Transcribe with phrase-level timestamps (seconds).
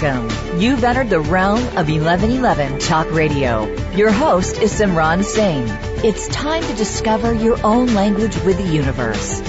[0.00, 0.58] Welcome.
[0.58, 3.66] You've entered the realm of 1111 Talk Radio.
[3.92, 5.66] Your host is Simran Singh.
[6.02, 9.40] It's time to discover your own language with the universe.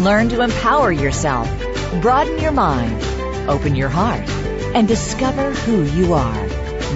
[0.00, 1.48] Learn to empower yourself,
[2.00, 3.00] broaden your mind,
[3.48, 4.28] open your heart,
[4.74, 6.46] and discover who you are.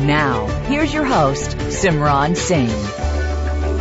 [0.04, 2.70] Now, here's your host, Simran Singh.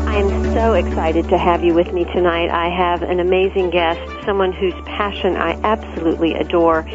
[0.07, 2.51] I'm so excited to have you with me tonight.
[2.51, 6.85] I have an amazing guest, someone whose passion I absolutely adore.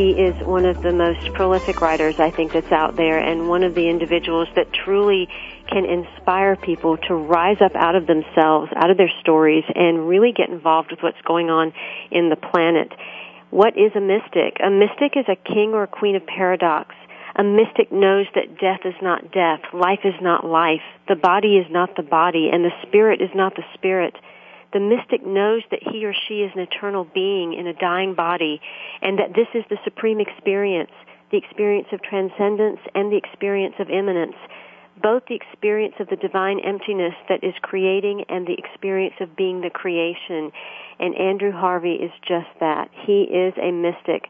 [0.00, 3.62] He is one of the most prolific writers I think that's out there and one
[3.62, 5.28] of the individuals that truly
[5.68, 10.32] can inspire people to rise up out of themselves, out of their stories, and really
[10.32, 11.74] get involved with what's going on
[12.10, 12.88] in the planet.
[13.50, 14.56] What is a mystic?
[14.64, 16.94] A mystic is a king or a queen of paradox.
[17.36, 21.66] A mystic knows that death is not death, life is not life, the body is
[21.70, 24.16] not the body, and the spirit is not the spirit
[24.72, 28.60] the mystic knows that he or she is an eternal being in a dying body
[29.02, 30.92] and that this is the supreme experience,
[31.30, 34.36] the experience of transcendence and the experience of immanence,
[35.02, 39.60] both the experience of the divine emptiness that is creating and the experience of being
[39.60, 40.52] the creation.
[40.98, 42.90] And Andrew Harvey is just that.
[43.06, 44.28] He is a mystic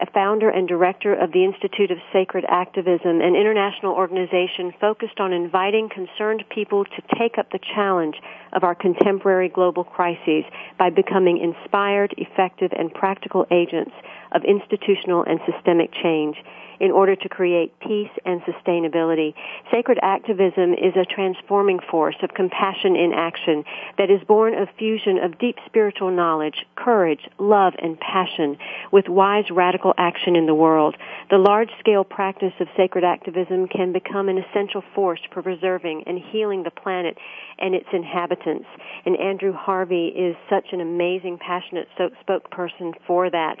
[0.00, 5.32] a founder and director of the Institute of Sacred Activism, an international organization focused on
[5.32, 8.16] inviting concerned people to take up the challenge
[8.54, 10.44] of our contemporary global crises
[10.78, 13.92] by becoming inspired, effective, and practical agents
[14.32, 16.36] of institutional and systemic change
[16.80, 19.34] in order to create peace and sustainability.
[19.70, 23.64] Sacred activism is a transforming force of compassion in action
[23.98, 28.56] that is born of fusion of deep spiritual knowledge, courage, love, and passion
[28.90, 30.96] with wise radical action in the world.
[31.30, 36.62] The large-scale practice of sacred activism can become an essential force for preserving and healing
[36.62, 37.18] the planet
[37.58, 38.66] and its inhabitants.
[39.04, 43.58] And Andrew Harvey is such an amazing, passionate spokesperson for that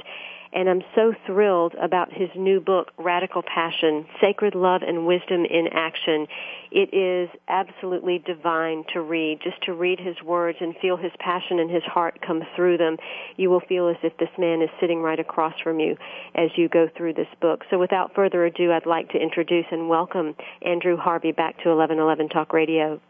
[0.52, 5.68] and I'm so thrilled about his new book, Radical Passion, Sacred Love and Wisdom in
[5.72, 6.26] Action.
[6.72, 9.40] It is absolutely divine to read.
[9.42, 12.96] Just to read his words and feel his passion and his heart come through them,
[13.36, 15.96] you will feel as if this man is sitting right across from you
[16.34, 17.64] as you go through this book.
[17.70, 22.28] So without further ado, I'd like to introduce and welcome Andrew Harvey back to 1111
[22.28, 23.00] Talk Radio.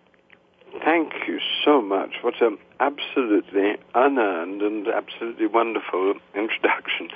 [0.84, 2.16] Thank you so much.
[2.22, 7.08] What an absolutely unearned and absolutely wonderful introduction.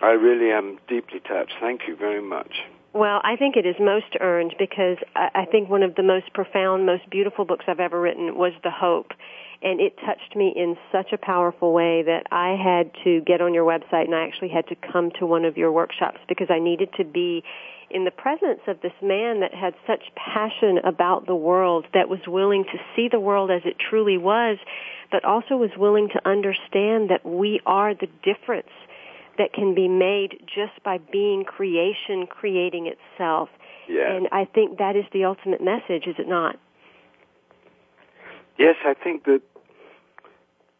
[0.00, 1.54] I really am deeply touched.
[1.60, 2.52] Thank you very much.
[2.94, 6.86] Well, I think it is most earned because I think one of the most profound,
[6.86, 9.12] most beautiful books I've ever written was The Hope.
[9.60, 13.54] And it touched me in such a powerful way that I had to get on
[13.54, 16.60] your website and I actually had to come to one of your workshops because I
[16.60, 17.42] needed to be
[17.90, 22.20] in the presence of this man that had such passion about the world, that was
[22.26, 24.58] willing to see the world as it truly was,
[25.10, 28.70] but also was willing to understand that we are the difference
[29.38, 33.48] that can be made just by being creation creating itself.
[33.88, 34.12] Yeah.
[34.14, 36.56] And I think that is the ultimate message, is it not?
[38.58, 39.40] Yes, I think that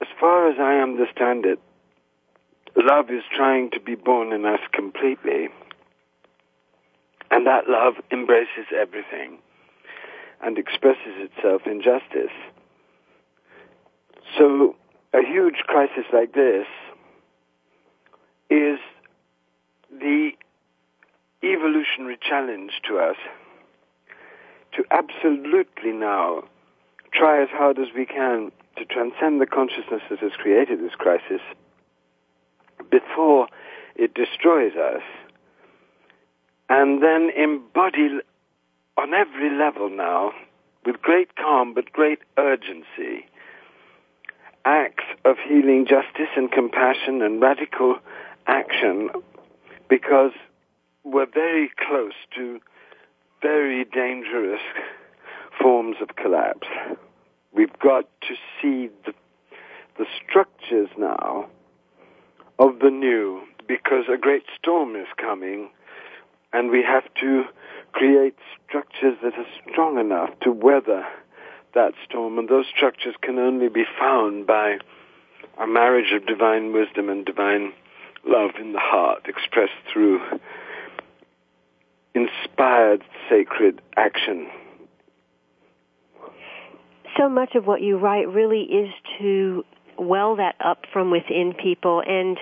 [0.00, 1.60] as far as I understand it,
[2.76, 5.48] love is trying to be born in us completely
[7.30, 9.38] and that love embraces everything
[10.42, 12.34] and expresses itself in justice.
[14.36, 14.76] So
[15.12, 16.66] a huge crisis like this
[18.50, 18.78] is
[19.90, 20.30] the
[21.42, 23.16] evolutionary challenge to us
[24.72, 26.44] to absolutely now
[27.12, 31.40] try as hard as we can to transcend the consciousness that has created this crisis
[32.90, 33.48] before
[33.96, 35.02] it destroys us
[36.68, 38.20] and then embody
[38.96, 40.32] on every level now,
[40.84, 43.26] with great calm but great urgency,
[44.64, 47.98] acts of healing justice and compassion and radical
[48.46, 49.08] action
[49.88, 50.32] because
[51.04, 52.60] we're very close to
[53.40, 54.60] very dangerous
[55.60, 56.66] forms of collapse.
[57.52, 59.12] We've got to see the,
[59.96, 61.48] the structures now
[62.58, 65.70] of the new because a great storm is coming
[66.52, 67.44] and we have to
[67.92, 68.34] create
[68.66, 71.04] structures that are strong enough to weather
[71.74, 72.38] that storm.
[72.38, 74.78] And those structures can only be found by
[75.60, 77.72] a marriage of divine wisdom and divine
[78.26, 80.20] love in the heart expressed through
[82.14, 84.48] inspired sacred action.
[87.16, 89.64] So much of what you write really is to
[89.98, 92.38] well that up from within people and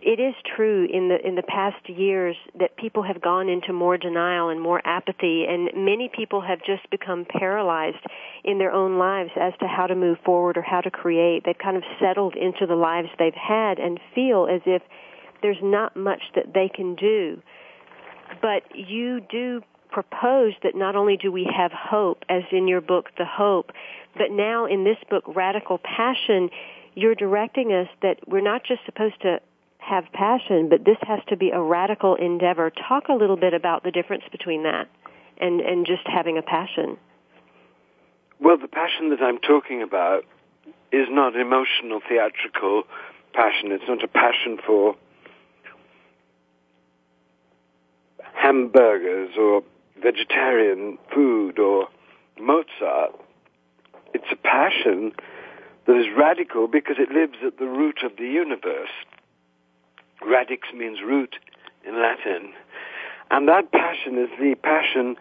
[0.00, 3.98] it is true in the in the past years that people have gone into more
[3.98, 8.04] denial and more apathy and many people have just become paralyzed
[8.44, 11.42] in their own lives as to how to move forward or how to create.
[11.44, 14.82] They've kind of settled into the lives they've had and feel as if
[15.42, 17.42] there's not much that they can do.
[18.40, 23.10] But you do propose that not only do we have hope, as in your book,
[23.16, 23.72] The Hope,
[24.16, 26.50] but now in this book, Radical Passion,
[26.94, 29.40] you're directing us that we're not just supposed to
[29.78, 32.70] have passion, but this has to be a radical endeavor.
[32.70, 34.88] Talk a little bit about the difference between that
[35.40, 36.96] and, and just having a passion.
[38.40, 40.24] Well, the passion that I'm talking about
[40.92, 42.84] is not emotional, theatrical
[43.32, 43.72] passion.
[43.72, 44.96] It's not a passion for
[48.34, 49.62] hamburgers or
[50.02, 51.88] vegetarian food or
[52.40, 53.14] Mozart.
[54.14, 55.12] It's a passion
[55.86, 58.90] that is radical because it lives at the root of the universe.
[60.26, 61.36] Radix means root
[61.86, 62.52] in Latin.
[63.30, 65.16] And that passion is the passion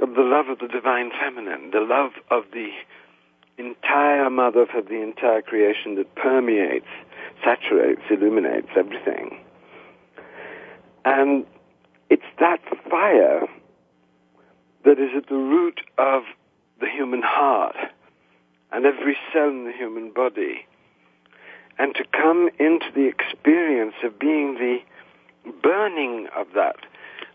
[0.00, 2.70] of the love of the divine feminine, the love of the
[3.58, 6.88] entire mother for the entire creation that permeates,
[7.44, 9.38] saturates, illuminates everything.
[11.04, 11.46] And
[12.10, 12.60] it's that
[12.90, 13.46] fire
[14.84, 16.22] that is at the root of
[16.80, 17.76] the human heart
[18.72, 20.66] and every cell in the human body.
[21.78, 24.78] And to come into the experience of being the
[25.62, 26.76] burning of that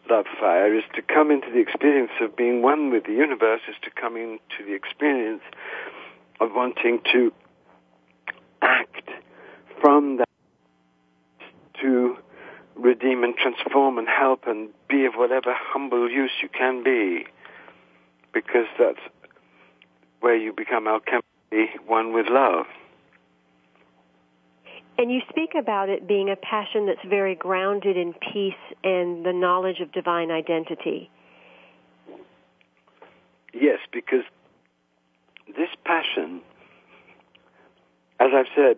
[0.10, 3.76] love fire is to come into the experience of being one with the universe, is
[3.84, 5.44] to come into the experience
[6.40, 7.32] of wanting to
[8.62, 9.10] act
[9.82, 10.26] from that
[11.82, 12.18] to
[12.76, 17.26] redeem and transform and help and be of whatever humble use you can be
[18.34, 19.00] because that's
[20.20, 22.66] where you become alchemically one with love.
[24.98, 28.54] And you speak about it being a passion that's very grounded in peace
[28.84, 31.10] and the knowledge of divine identity.
[33.54, 34.24] Yes, because
[35.48, 36.42] this passion,
[38.20, 38.76] as I've said,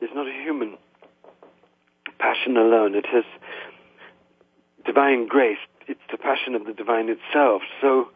[0.00, 0.78] is not a human
[2.18, 2.94] passion alone.
[2.94, 3.24] It has
[4.86, 5.58] divine grace.
[5.86, 7.62] It's the passion of the divine itself.
[7.80, 8.08] So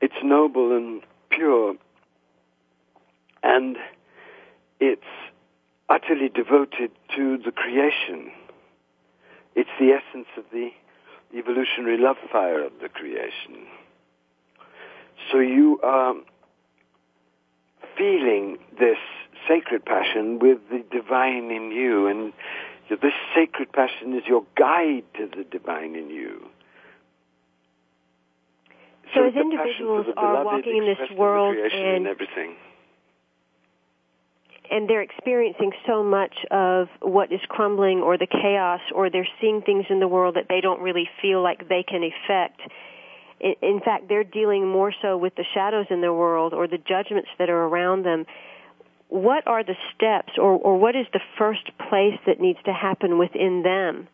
[0.00, 1.74] it's noble and pure.
[3.42, 3.76] And
[4.80, 5.02] it's
[5.88, 8.30] utterly devoted to the creation.
[9.54, 10.70] It's the essence of the
[11.34, 13.66] evolutionary love fire of the creation.
[15.30, 16.14] So you are
[17.96, 18.98] feeling this
[19.48, 22.32] sacred passion with the divine in you, and
[22.90, 26.46] this sacred passion is your guide to the divine in you.
[29.16, 32.56] So, as individuals are walking in this world and, and everything
[34.70, 39.62] and they're experiencing so much of what is crumbling or the chaos or they're seeing
[39.62, 42.60] things in the world that they don't really feel like they can affect.
[43.40, 47.28] In fact, they're dealing more so with the shadows in their world or the judgments
[47.38, 48.26] that are around them.
[49.08, 53.18] What are the steps or, or what is the first place that needs to happen
[53.18, 54.08] within them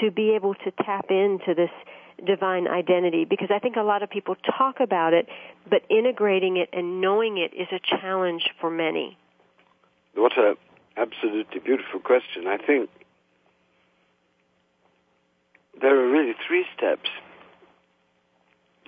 [0.00, 1.70] to be able to tap into this
[2.24, 3.24] divine identity?
[3.24, 5.28] Because I think a lot of people talk about it,
[5.68, 9.16] but integrating it and knowing it is a challenge for many.
[10.14, 10.54] What a
[10.96, 12.46] absolutely beautiful question.
[12.46, 12.90] I think
[15.80, 17.08] there are really three steps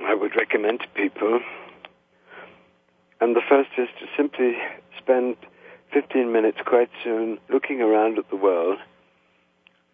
[0.02, 1.40] I would recommend to people.
[3.20, 4.56] And the first is to simply
[4.98, 5.36] spend
[5.92, 8.78] 15 minutes quite soon looking around at the world,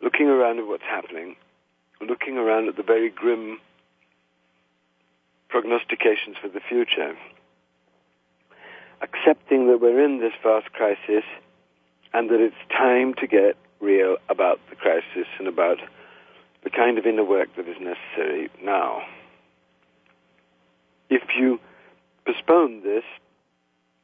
[0.02, 1.37] looking around at what's happening,
[2.00, 3.59] looking around at the very grim
[5.49, 7.16] prognostications for the future
[9.02, 11.25] accepting that we're in this vast crisis
[12.12, 15.78] and that it's time to get real about the crisis and about
[16.64, 19.02] the kind of inner work that is necessary now.
[21.09, 21.59] If you
[22.26, 23.04] postpone this,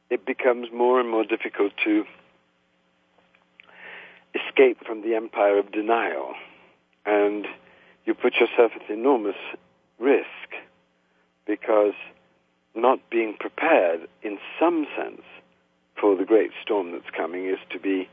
[0.09, 2.05] it becomes more and more difficult to
[4.33, 6.33] escape from the empire of denial.
[7.05, 7.45] And
[8.07, 9.35] you put yourself at enormous
[9.99, 10.25] risk
[11.45, 11.93] because
[12.73, 15.21] not being prepared in some sense
[15.99, 18.09] for the great storm that's coming is to be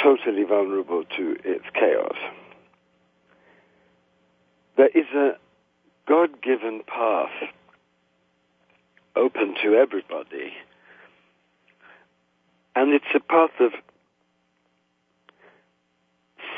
[0.00, 2.16] totally vulnerable to its chaos.
[4.76, 5.32] There is a
[6.06, 7.30] God-given path
[9.16, 10.52] open to everybody,
[12.76, 13.72] and it's a path of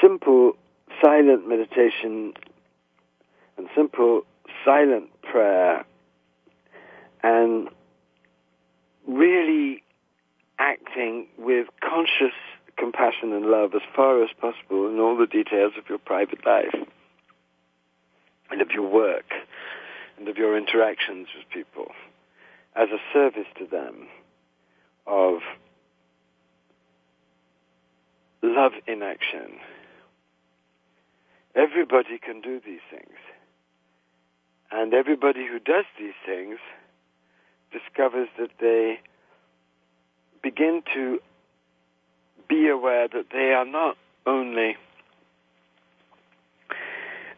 [0.02, 0.56] simple
[1.04, 2.32] silent meditation
[3.58, 4.22] and simple
[4.64, 5.84] silent prayer
[7.22, 7.68] and
[9.06, 9.82] really
[10.58, 12.34] acting with conscious
[12.78, 16.74] compassion and love as far as possible in all the details of your private life
[18.50, 19.32] and of your work
[20.18, 21.88] and of your interactions with people
[22.74, 24.08] as a service to them
[25.06, 25.40] of
[28.42, 29.58] love in action.
[31.54, 33.18] Everybody can do these things.
[34.70, 36.58] And everybody who does these things
[37.72, 39.00] discovers that they
[40.42, 41.20] begin to
[42.48, 43.96] be aware that they are not
[44.26, 44.76] only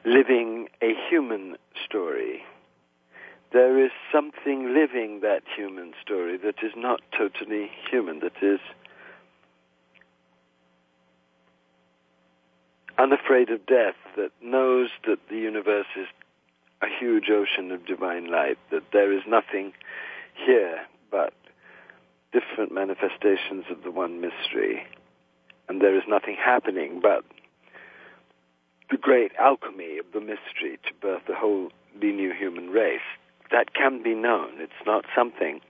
[0.05, 2.43] living a human story,
[3.53, 8.61] there is something living that human story that is not totally human, that is
[12.99, 16.07] unafraid of death, that knows that the universe is
[16.83, 19.73] a huge ocean of divine light, that there is nothing
[20.35, 21.33] here but
[22.33, 24.87] different manifestations of the one mystery,
[25.69, 27.25] and there is nothing happening but
[28.91, 33.01] the great alchemy of the mystery to birth the whole new human race.
[33.51, 34.61] That can be known.
[34.61, 35.61] It's not something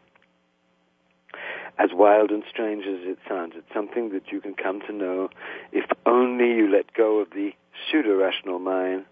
[1.79, 3.53] as wild and strange as it sounds.
[3.57, 5.29] It's something that you can come to know
[5.73, 7.53] if only you let go of the
[7.91, 9.05] pseudo-rational mind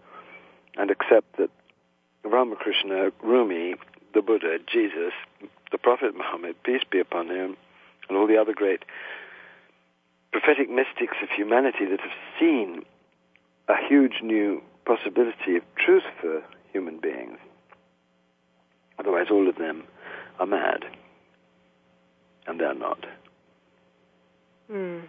[0.77, 1.49] and accept that
[2.23, 3.75] Ramakrishna, Rumi,
[4.13, 5.13] the Buddha, Jesus,
[5.71, 7.55] the Prophet Muhammad, peace be upon him,
[8.09, 8.83] and all the other great
[10.31, 12.83] prophetic mystics of humanity that have seen
[13.67, 16.43] a huge new possibility of truth for
[16.73, 17.37] human beings.
[18.99, 19.83] Otherwise, all of them
[20.39, 20.85] are mad.
[22.47, 23.05] And they're not.
[24.69, 24.99] Hmm.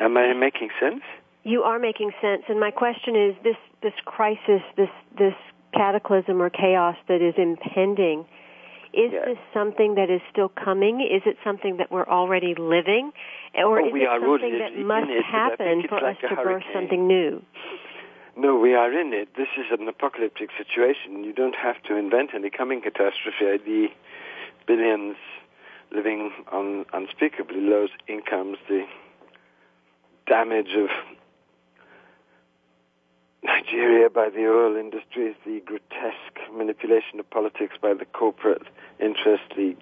[0.00, 1.02] Am I making sense?
[1.44, 2.42] You are making sense.
[2.48, 5.34] And my question is this, this crisis, this, this
[5.74, 8.26] cataclysm or chaos that is impending,
[8.92, 9.24] is yes.
[9.26, 11.00] this something that is still coming?
[11.00, 13.12] Is it something that we're already living?
[13.54, 16.36] Or oh, is we it are something that must it, happen for like us to
[16.36, 17.42] birth something new?
[18.36, 19.28] No, we are in it.
[19.36, 21.24] This is an apocalyptic situation.
[21.24, 23.60] You don't have to invent any coming catastrophe.
[23.64, 23.88] The
[24.66, 25.16] billions
[25.94, 28.84] living on unspeakably low incomes, the
[30.26, 30.88] damage of
[33.42, 38.62] Nigeria by the oil industries, the grotesque manipulation of politics by the corporate
[39.00, 39.76] interest, the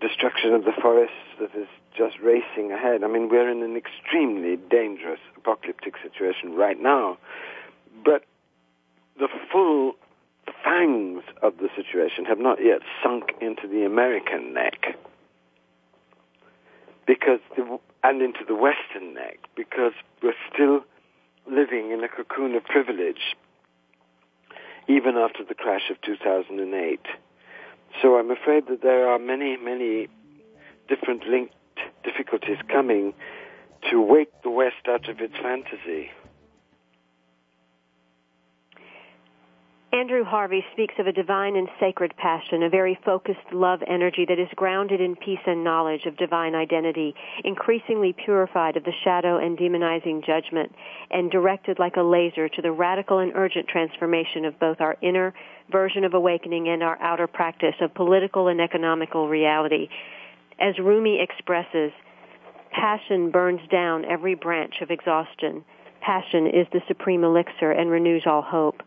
[0.00, 1.66] destruction of the forests that is
[1.96, 3.02] just racing ahead.
[3.02, 7.18] I mean, we're in an extremely dangerous apocalyptic situation right now.
[8.04, 8.24] But
[9.18, 9.94] the full
[10.64, 14.98] fangs of the situation have not yet sunk into the American neck
[17.06, 20.80] because the, and into the Western neck because we're still
[21.50, 23.34] living in a cocoon of privilege
[24.88, 27.00] even after the crash of 2008.
[28.00, 30.08] So I'm afraid that there are many, many
[30.88, 31.54] different linked
[32.04, 33.14] difficulties coming
[33.90, 36.10] to wake the West out of its fantasy.
[39.90, 44.38] Andrew Harvey speaks of a divine and sacred passion, a very focused love energy that
[44.38, 49.56] is grounded in peace and knowledge of divine identity, increasingly purified of the shadow and
[49.56, 50.74] demonizing judgment,
[51.10, 55.32] and directed like a laser to the radical and urgent transformation of both our inner
[55.72, 59.88] version of awakening and our outer practice of political and economical reality.
[60.60, 61.92] As Rumi expresses,
[62.72, 65.64] passion burns down every branch of exhaustion.
[66.02, 68.82] Passion is the supreme elixir and renews all hope.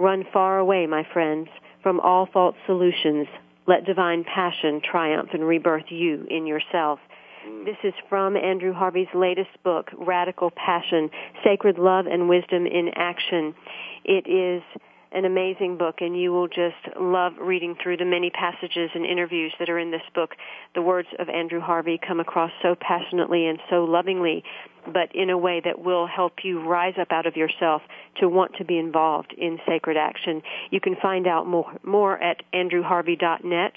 [0.00, 1.48] Run far away, my friends,
[1.82, 3.26] from all false solutions.
[3.66, 7.00] Let divine passion triumph and rebirth you in yourself.
[7.46, 7.66] Mm.
[7.66, 11.10] This is from Andrew Harvey's latest book, Radical Passion,
[11.44, 13.54] Sacred Love and Wisdom in Action.
[14.06, 14.62] It is
[15.12, 19.52] an amazing book and you will just love reading through the many passages and interviews
[19.58, 20.30] that are in this book.
[20.74, 24.44] The words of Andrew Harvey come across so passionately and so lovingly,
[24.86, 27.82] but in a way that will help you rise up out of yourself
[28.20, 30.42] to want to be involved in sacred action.
[30.70, 33.72] You can find out more, more at andrewharvey.net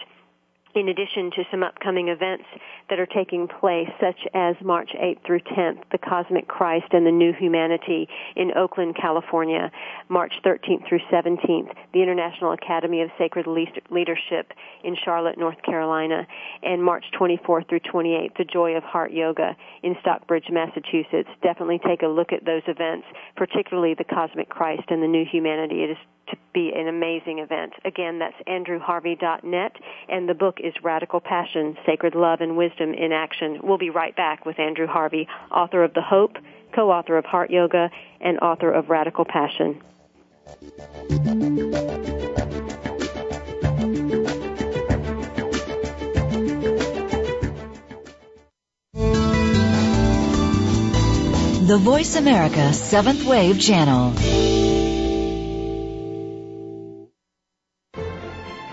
[0.76, 2.46] in addition to some upcoming events
[2.90, 7.12] that are taking place, such as March 8th through 10th, the Cosmic Christ and the
[7.12, 9.72] New Humanity in Oakland, California,
[10.10, 14.54] March 13th through 17th, the International Academy of Sacred Leadership
[14.84, 16.28] in Charlotte, North Carolina,
[16.64, 21.30] and March 24th through 28th, the Joy of Heart Yoga in Stockbridge, Massachusetts.
[21.42, 25.84] Definitely take a look at those events, particularly the Cosmic Christ and the New Humanity.
[25.84, 25.98] It is
[26.30, 27.74] to be an amazing event.
[27.86, 29.72] Again, that's andrewharvey.net,
[30.10, 33.60] and the book is Radical Passion, Sacred Love and Wisdom in Action.
[33.64, 36.38] We'll be right back with Andrew Harvey, author of The Hope,
[36.74, 37.90] co-author of Heart Yoga,
[38.22, 39.82] and author of Radical Passion.
[51.66, 54.63] The Voice America Seventh Wave Channel.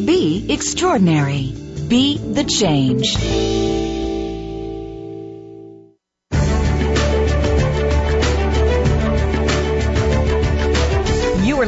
[0.04, 1.54] Be extraordinary.
[1.86, 3.16] Be the change.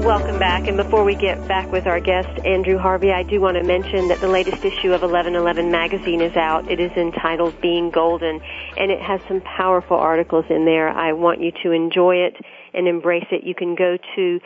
[0.00, 0.66] Welcome back.
[0.66, 4.08] And before we get back with our guest, Andrew Harvey, I do want to mention
[4.08, 6.70] that the latest issue of 1111 magazine is out.
[6.70, 8.40] It is entitled Being Golden,
[8.78, 10.88] and it has some powerful articles in there.
[10.88, 12.34] I want you to enjoy it
[12.72, 13.44] and embrace it.
[13.44, 14.40] You can go to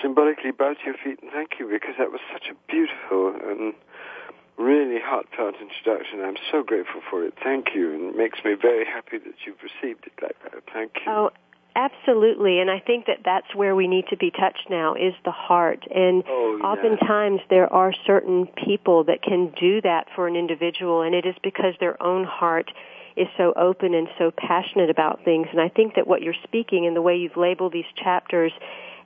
[0.00, 3.74] symbolically bow to your feet and thank you because that was such a beautiful and
[4.56, 6.20] really heartfelt introduction.
[6.22, 7.34] I'm so grateful for it.
[7.42, 7.92] Thank you.
[7.92, 10.62] And it makes me very happy that you've received it like that.
[10.72, 11.12] Thank you.
[11.12, 11.30] Oh,
[11.76, 15.30] Absolutely, and I think that that's where we need to be touched now is the
[15.30, 15.84] heart.
[15.94, 16.66] And oh, yeah.
[16.66, 21.36] oftentimes there are certain people that can do that for an individual, and it is
[21.44, 22.70] because their own heart
[23.16, 25.46] is so open and so passionate about things.
[25.52, 28.52] And I think that what you're speaking and the way you've labeled these chapters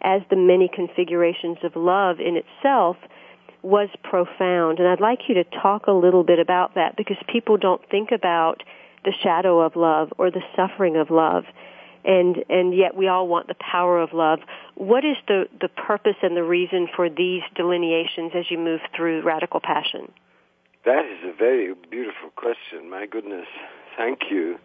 [0.01, 2.97] as the many configurations of love in itself
[3.63, 4.79] was profound.
[4.79, 8.11] And I'd like you to talk a little bit about that because people don't think
[8.13, 8.63] about
[9.05, 11.45] the shadow of love or the suffering of love
[12.05, 14.41] and and yet we all want the power of love.
[14.75, 19.23] What is the the purpose and the reason for these delineations as you move through
[19.23, 20.13] radical passion?
[20.85, 22.91] That is a very beautiful question.
[22.91, 23.47] My goodness,
[23.97, 24.59] thank you.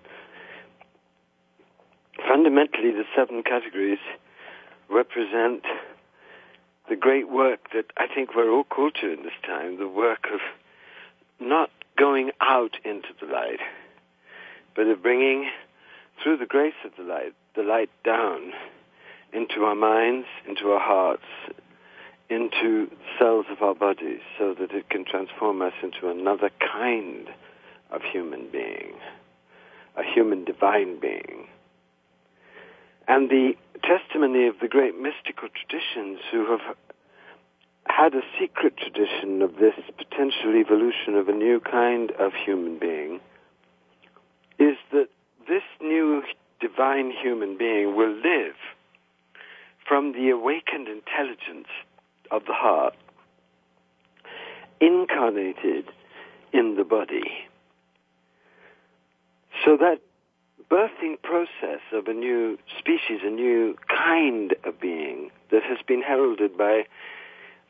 [2.28, 4.00] Fundamentally, the seven categories
[4.90, 5.64] represent
[6.90, 10.26] the great work that I think we're all called to in this time, the work
[10.34, 10.42] of
[11.40, 13.60] not going out into the light,
[14.76, 15.50] but of bringing
[16.22, 18.52] through the grace of the light, the light down
[19.34, 21.24] into our minds, into our hearts,
[22.30, 27.28] into cells of our bodies, so that it can transform us into another kind
[27.92, 28.94] of human being,
[29.96, 31.48] a human divine being.
[33.08, 33.54] And the
[33.84, 36.76] testimony of the great mystical traditions who have
[37.86, 43.20] had a secret tradition of this potential evolution of a new kind of human being
[44.60, 45.08] is that
[45.50, 46.24] this new
[46.62, 48.56] divine human being will live
[49.88, 51.68] from the awakened intelligence
[52.32, 52.96] of the heart,
[54.80, 55.86] incarnated
[56.54, 57.48] in the body.
[59.66, 60.00] So that
[60.70, 66.58] birthing process of a new species, a new kind of being that has been heralded
[66.58, 66.84] by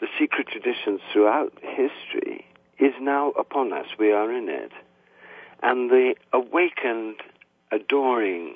[0.01, 2.45] the secret traditions throughout history
[2.77, 3.85] is now upon us.
[3.97, 4.71] We are in it.
[5.61, 7.21] And the awakened,
[7.71, 8.55] adoring,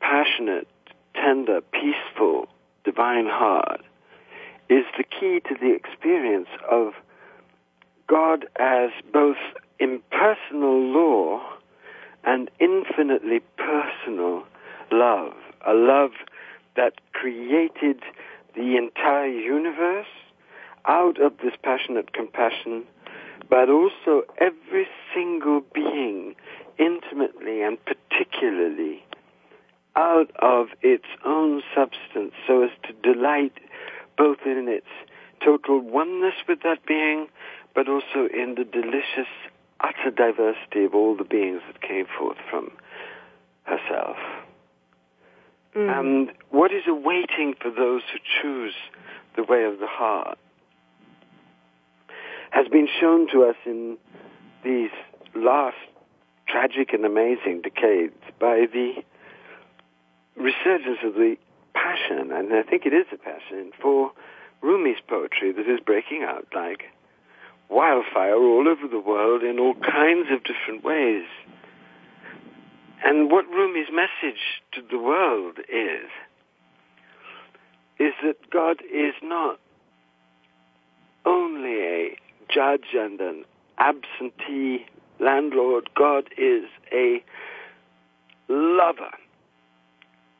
[0.00, 0.68] passionate,
[1.14, 2.48] tender, peaceful,
[2.84, 3.80] divine heart
[4.68, 6.92] is the key to the experience of
[8.06, 9.36] God as both
[9.78, 11.42] impersonal law
[12.24, 14.44] and infinitely personal
[14.90, 15.34] love.
[15.66, 16.12] A love
[16.76, 18.02] that created
[18.54, 20.06] the entire universe
[20.86, 22.84] out of this passionate compassion,
[23.52, 26.34] but also every single being
[26.78, 29.04] intimately and particularly
[29.94, 33.52] out of its own substance so as to delight
[34.16, 34.86] both in its
[35.44, 37.26] total oneness with that being,
[37.74, 39.28] but also in the delicious
[39.80, 42.70] utter diversity of all the beings that came forth from
[43.64, 44.16] herself.
[45.76, 45.98] Mm.
[45.98, 48.74] And what is awaiting for those who choose
[49.36, 50.38] the way of the heart
[52.62, 53.98] has been shown to us in
[54.64, 54.90] these
[55.34, 55.76] last
[56.46, 59.02] tragic and amazing decades by the
[60.36, 61.36] resurgence of the
[61.74, 64.12] passion, and I think it is a passion, for
[64.62, 66.84] Rumi's poetry that is breaking out like
[67.68, 71.26] wildfire all over the world in all kinds of different ways.
[73.04, 74.40] And what Rumi's message
[74.74, 76.08] to the world is,
[77.98, 79.58] is that God is not
[81.24, 82.16] only a
[82.54, 83.44] judge and an
[83.78, 84.86] absentee
[85.20, 85.90] landlord.
[85.94, 87.22] God is a
[88.48, 89.10] lover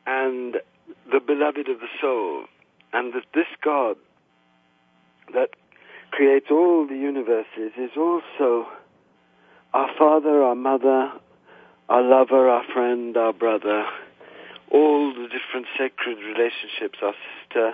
[0.05, 0.57] and
[1.11, 2.45] the beloved of the soul.
[2.91, 3.95] And that this God
[5.33, 5.49] that
[6.11, 8.67] creates all the universes is also
[9.73, 11.11] our father, our mother,
[11.89, 13.85] our lover, our friend, our brother,
[14.71, 17.73] all the different sacred relationships, our sister,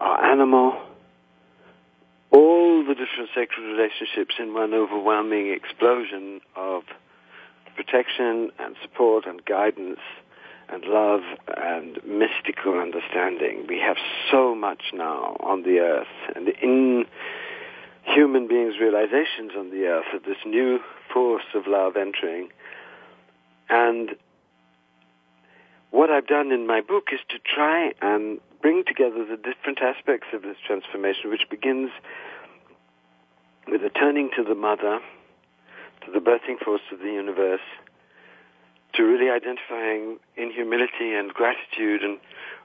[0.00, 0.80] our animal,
[2.30, 6.82] all the different sacred relationships in one overwhelming explosion of
[7.76, 10.00] protection and support and guidance
[10.68, 11.22] and love
[11.56, 13.66] and mystical understanding.
[13.68, 13.96] We have
[14.30, 17.06] so much now on the earth and in
[18.02, 20.80] human beings' realizations on the earth of this new
[21.12, 22.48] force of love entering.
[23.70, 24.10] And
[25.90, 30.28] what I've done in my book is to try and bring together the different aspects
[30.32, 31.90] of this transformation, which begins
[33.66, 35.00] with a turning to the mother,
[36.04, 37.60] to the birthing force of the universe,
[38.94, 42.18] to really identifying in humility and gratitude and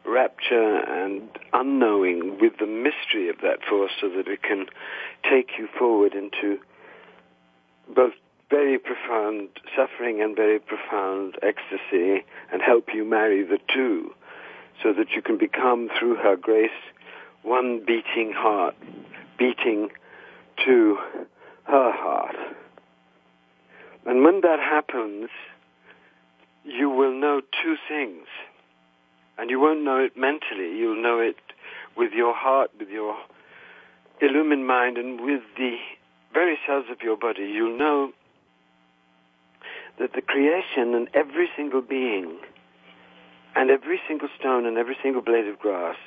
[0.06, 4.66] rapture and unknowing with the mystery of that force so that it can
[5.30, 6.60] take you forward into
[7.94, 8.14] both
[8.54, 14.14] very profound suffering and very profound ecstasy and help you marry the two
[14.84, 16.70] so that you can become through her grace
[17.42, 18.76] one beating heart
[19.40, 19.90] beating
[20.64, 20.98] to
[21.64, 22.36] her heart.
[24.06, 25.30] And when that happens,
[26.64, 28.28] you will know two things.
[29.40, 30.78] And you won't know it mentally.
[30.78, 31.38] You'll know it
[31.98, 33.16] with your heart, with your
[34.22, 35.78] illumined mind, and with the
[36.34, 37.44] very cells of your body.
[37.44, 38.12] You'll know
[40.00, 42.38] that the creation and every single being
[43.56, 45.98] and every single stone and every single blade of grass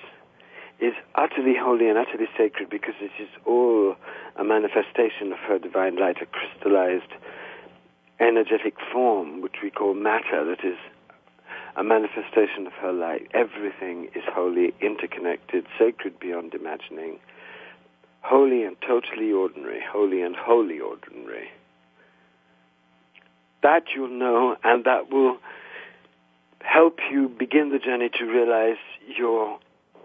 [0.80, 3.96] is utterly holy and utterly sacred because it is all
[4.36, 7.12] a manifestation of her divine light, a crystallized
[8.20, 10.76] energetic form, which we call matter, that is
[11.76, 13.26] a manifestation of her light.
[13.32, 17.18] Everything is holy, interconnected, sacred beyond imagining,
[18.22, 21.48] holy and totally ordinary, holy and wholly ordinary.
[23.66, 25.38] That you'll know, and that will
[26.60, 28.78] help you begin the journey to realize
[29.18, 29.58] your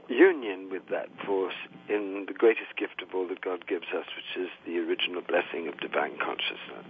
[0.10, 1.54] union with that force
[1.88, 5.68] in the greatest gift of all that God gives us, which is the original blessing
[5.68, 6.90] of divine consciousness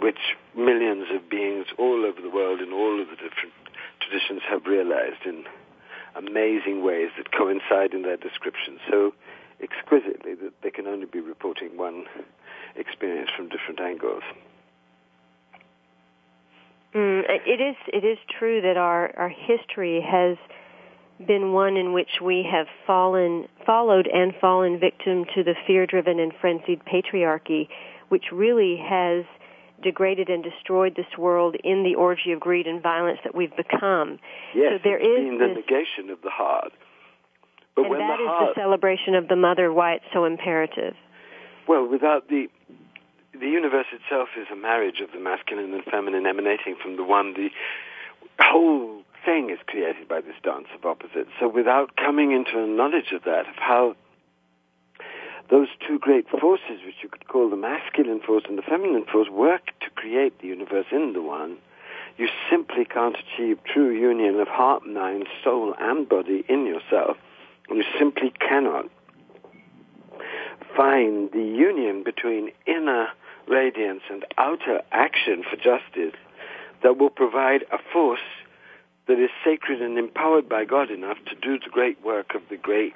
[0.00, 3.54] which millions of beings all over the world in all of the different
[4.00, 5.44] traditions have realized in
[6.16, 9.12] amazing ways that coincide in their description so
[9.62, 12.04] exquisitely that they can only be reporting one
[12.76, 14.22] experience from different angles.
[16.94, 20.36] Mm, it is it is true that our our history has
[21.26, 26.32] been one in which we have fallen, followed and fallen victim to the fear-driven and
[26.40, 27.68] frenzied patriarchy,
[28.08, 29.24] which really has
[29.82, 34.18] degraded and destroyed this world in the orgy of greed and violence that we've become.
[34.54, 36.72] Yes, so there is the this, negation of the heart.
[37.76, 40.94] But and when that the is the celebration of the mother, why it's so imperative.
[41.68, 42.46] well, without the
[43.38, 47.34] the universe itself is a marriage of the masculine and feminine emanating from the one.
[47.34, 47.50] The
[48.38, 51.30] whole thing is created by this dance of opposites.
[51.40, 53.96] So without coming into a knowledge of that, of how
[55.50, 59.28] those two great forces, which you could call the masculine force and the feminine force,
[59.28, 61.56] work to create the universe in the one,
[62.16, 67.16] you simply can't achieve true union of heart, mind, soul, and body in yourself.
[67.68, 68.86] You simply cannot
[70.76, 73.08] find the union between inner
[73.48, 76.18] radiance and outer action for justice
[76.82, 78.20] that will provide a force
[79.06, 82.56] that is sacred and empowered by God enough to do the great work of the
[82.56, 82.94] great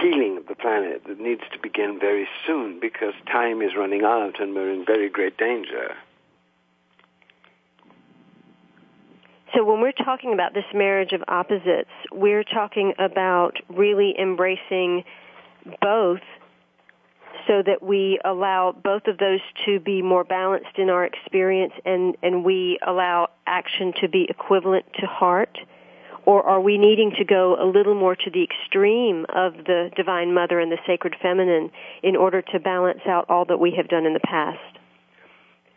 [0.00, 4.40] healing of the planet that needs to begin very soon because time is running out
[4.40, 5.94] and we're in very great danger.
[9.54, 15.04] So when we're talking about this marriage of opposites, we're talking about really embracing
[15.80, 16.20] both
[17.46, 22.16] so that we allow both of those to be more balanced in our experience and,
[22.22, 25.58] and we allow action to be equivalent to heart?
[26.24, 30.34] Or are we needing to go a little more to the extreme of the Divine
[30.34, 31.70] Mother and the Sacred Feminine
[32.02, 34.58] in order to balance out all that we have done in the past?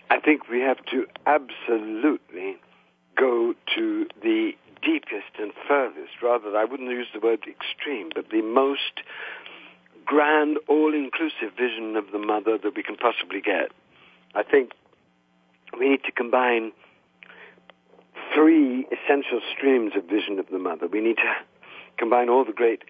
[0.10, 2.58] I think we have to absolutely
[3.16, 8.42] go to the deepest and furthest, rather, I wouldn't use the word extreme, but the
[8.42, 9.02] most
[10.10, 13.70] grand, all-inclusive vision of the mother that we can possibly get.
[14.34, 14.72] I think
[15.78, 16.72] we need to combine
[18.34, 20.88] three essential streams of vision of the mother.
[20.88, 21.34] We need to
[22.00, 22.82] combine all the great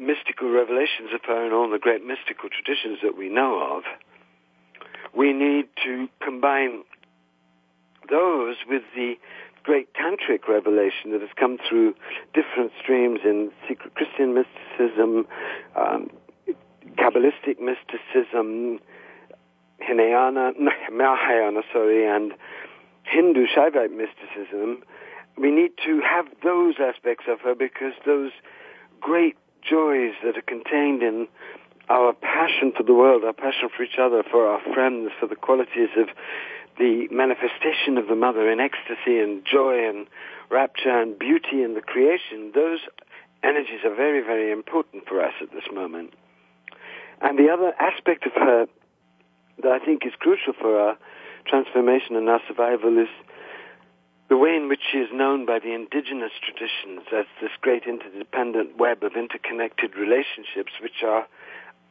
[0.00, 3.84] mystical revelations of her and all the great mystical traditions that we know of.
[5.16, 6.82] We need to combine
[8.10, 9.14] those with the
[9.62, 11.94] great tantric revelation that has come through
[12.34, 15.24] different streams in secret Christian mysticism,
[15.76, 16.10] um,
[17.12, 18.80] Kabbalistic mysticism,
[19.80, 20.52] Hinayana,
[20.92, 22.32] Mahayana, sorry, and
[23.04, 24.82] Hindu Shaivite mysticism.
[25.38, 28.32] We need to have those aspects of her because those
[29.00, 31.28] great joys that are contained in
[31.88, 35.36] our passion for the world, our passion for each other, for our friends, for the
[35.36, 36.08] qualities of
[36.78, 40.06] the manifestation of the mother in ecstasy and joy and
[40.50, 42.80] rapture and beauty in the creation, those
[43.42, 46.14] energies are very, very important for us at this moment.
[47.22, 48.66] And the other aspect of her
[49.62, 50.98] that I think is crucial for our
[51.46, 53.08] transformation and our survival is
[54.28, 58.78] the way in which she is known by the indigenous traditions as this great interdependent
[58.78, 61.26] web of interconnected relationships which are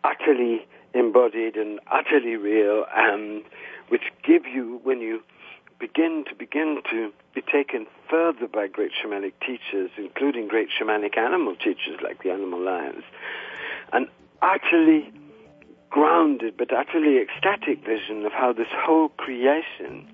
[0.04, 3.44] utterly embodied and utterly real and
[3.90, 5.22] which give you, when you
[5.80, 11.56] begin to begin to be taken further by great shamanic teachers, including great shamanic animal
[11.56, 13.04] teachers like the animal lions,
[13.94, 14.08] an
[14.42, 15.12] utterly
[15.92, 20.08] grounded but utterly ecstatic vision of how this whole creation,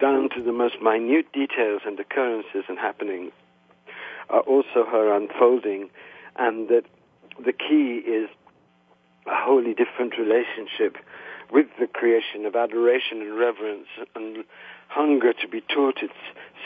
[0.00, 3.32] down to the most minute details and occurrences and happenings,
[4.28, 5.88] are also her unfolding,
[6.36, 6.84] and that
[7.42, 8.28] the key is
[9.26, 10.96] a wholly different relationship
[11.50, 14.44] with the creation of adoration and reverence and
[14.88, 16.14] hunger to be taught its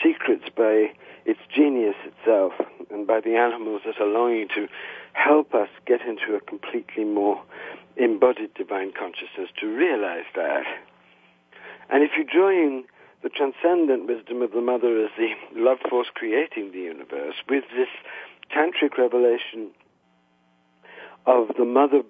[0.03, 0.91] secrets by
[1.25, 2.53] its genius itself
[2.89, 4.67] and by the animals that are longing to
[5.13, 7.41] help us get into a completely more
[7.97, 10.63] embodied divine consciousness to realize that.
[11.89, 12.85] And if you join
[13.21, 17.89] the transcendent wisdom of the mother as the love force creating the universe with this
[18.55, 19.71] tantric revelation
[21.25, 22.01] of the mother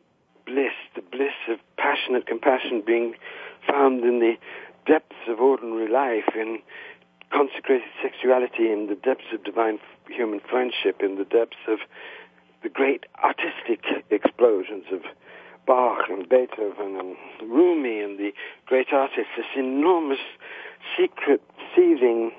[0.45, 3.15] bliss, the bliss of passionate compassion being
[3.67, 4.35] found in the
[4.85, 6.59] depths of ordinary life, in
[7.31, 11.79] consecrated sexuality, in the depths of divine human friendship, in the depths of
[12.63, 15.01] the great artistic explosions of
[15.65, 17.15] Bach and Beethoven and
[17.49, 18.31] Rumi and the
[18.65, 20.19] great artists, this enormous
[20.97, 21.41] secret
[21.75, 22.31] seething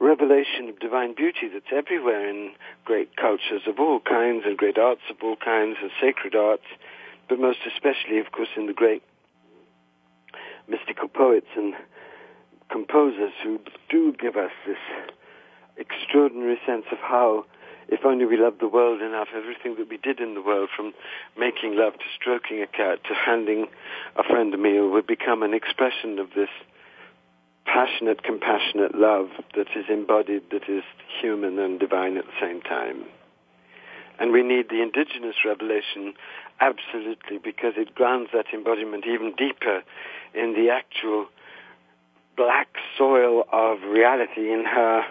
[0.00, 2.52] revelation of divine beauty that's everywhere in
[2.84, 6.66] great cultures of all kinds and great arts of all kinds and sacred arts
[7.28, 9.02] but most especially, of course, in the great
[10.68, 11.74] mystical poets and
[12.74, 14.82] composers who do give us this
[15.76, 17.44] extraordinary sense of how,
[17.86, 20.92] if only we loved the world enough, everything that we did in the world, from
[21.38, 23.66] making love to stroking a cat to handing
[24.16, 26.48] a friend a meal, would become an expression of this
[27.64, 30.82] passionate, compassionate love that is embodied, that is
[31.22, 33.04] human and divine at the same time.
[34.18, 36.14] And we need the indigenous revelation
[36.60, 39.82] absolutely because it grounds that embodiment even deeper
[40.34, 41.26] in the actual
[42.36, 45.04] black soil of reality in her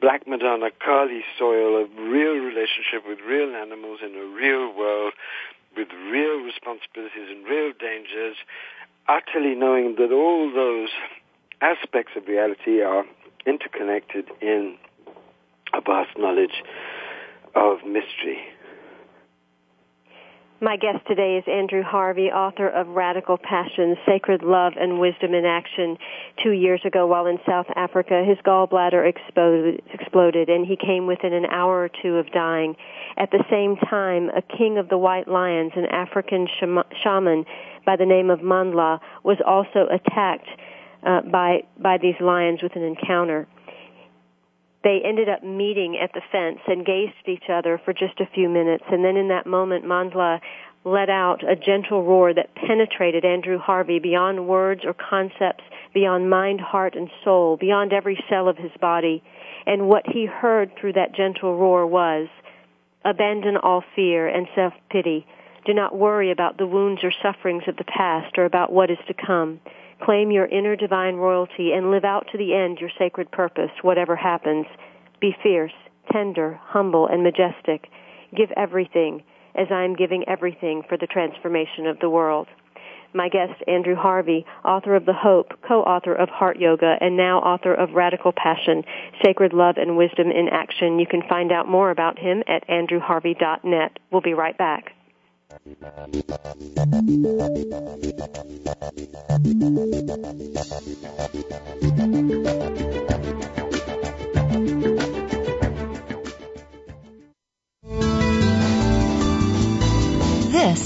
[0.00, 5.12] Black Madonna Kali soil of real relationship with real animals in a real world
[5.76, 8.36] with real responsibilities and real dangers,
[9.08, 10.90] utterly knowing that all those
[11.60, 13.04] aspects of reality are
[13.46, 14.76] interconnected in
[15.72, 16.62] a vast knowledge
[17.54, 18.51] of mystery.
[20.62, 25.44] My guest today is Andrew Harvey, author of Radical Passion, Sacred Love and Wisdom in
[25.44, 25.98] Action.
[26.40, 31.32] Two years ago, while in South Africa, his gallbladder exploded, exploded, and he came within
[31.32, 32.76] an hour or two of dying.
[33.16, 37.44] At the same time, a king of the White Lions, an African shaman
[37.84, 40.46] by the name of Mandla, was also attacked
[41.04, 43.48] uh, by by these lions with an encounter
[44.84, 48.26] they ended up meeting at the fence and gazed at each other for just a
[48.34, 48.84] few minutes.
[48.90, 50.40] And then in that moment, Mandla
[50.84, 55.62] let out a gentle roar that penetrated Andrew Harvey beyond words or concepts,
[55.94, 59.22] beyond mind, heart, and soul, beyond every cell of his body.
[59.64, 62.28] And what he heard through that gentle roar was,
[63.04, 65.24] abandon all fear and self-pity.
[65.64, 68.98] Do not worry about the wounds or sufferings of the past or about what is
[69.06, 69.60] to come.
[70.02, 74.16] Claim your inner divine royalty and live out to the end your sacred purpose, whatever
[74.16, 74.66] happens.
[75.20, 75.72] Be fierce,
[76.10, 77.88] tender, humble, and majestic.
[78.36, 79.22] Give everything
[79.54, 82.48] as I am giving everything for the transformation of the world.
[83.14, 87.74] My guest, Andrew Harvey, author of The Hope, co-author of Heart Yoga, and now author
[87.74, 88.84] of Radical Passion,
[89.22, 90.98] Sacred Love and Wisdom in Action.
[90.98, 93.98] You can find out more about him at andrewharvey.net.
[94.10, 94.94] We'll be right back.
[95.52, 95.60] This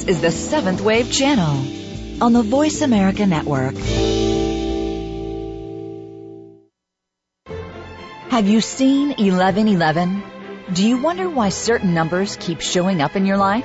[0.04, 1.64] is the Seventh Wave Channel
[2.20, 3.76] on the Voice America Network.
[8.30, 10.24] Have you seen 1111?
[10.72, 13.64] Do you wonder why certain numbers keep showing up in your life?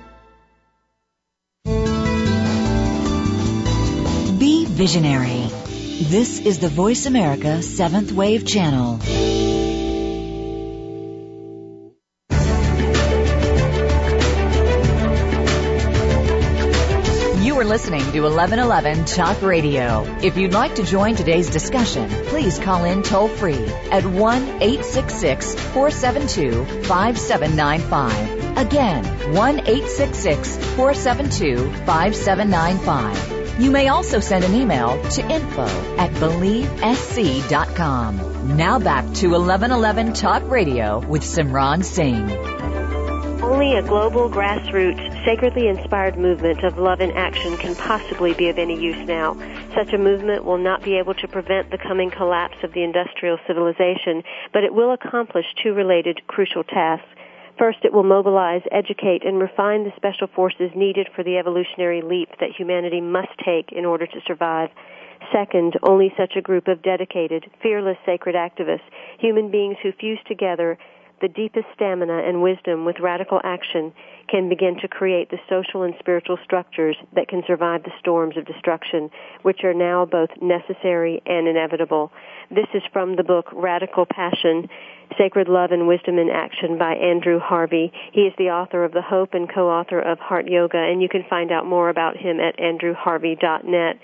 [4.71, 5.49] visionary.
[6.01, 8.99] This is the Voice America Seventh Wave Channel.
[17.43, 20.03] You are listening to 1111 Talk Radio.
[20.23, 25.55] If you'd like to join today's discussion, please call in toll free at 1 866
[25.55, 28.57] 472 5795.
[28.57, 29.03] Again,
[29.35, 33.40] 1 866 472 5795.
[33.59, 35.65] You may also send an email to info
[35.97, 36.97] at believesc.com.
[38.57, 42.31] Now back to 1111 Talk Radio with Simran Singh.
[43.43, 48.57] Only a global grassroots, sacredly inspired movement of love and action can possibly be of
[48.57, 49.35] any use now.
[49.75, 53.37] Such a movement will not be able to prevent the coming collapse of the industrial
[53.47, 54.23] civilization,
[54.53, 57.07] but it will accomplish two related crucial tasks.
[57.57, 62.29] First, it will mobilize, educate, and refine the special forces needed for the evolutionary leap
[62.39, 64.69] that humanity must take in order to survive.
[65.31, 68.87] Second, only such a group of dedicated, fearless sacred activists,
[69.19, 70.77] human beings who fuse together
[71.21, 73.93] the deepest stamina and wisdom with radical action
[74.27, 78.45] can begin to create the social and spiritual structures that can survive the storms of
[78.45, 79.09] destruction,
[79.41, 82.11] which are now both necessary and inevitable.
[82.49, 84.69] This is from the book Radical Passion,
[85.17, 87.91] Sacred Love and Wisdom in Action by Andrew Harvey.
[88.13, 91.23] He is the author of The Hope and co-author of Heart Yoga, and you can
[91.29, 93.99] find out more about him at andrewharvey.net.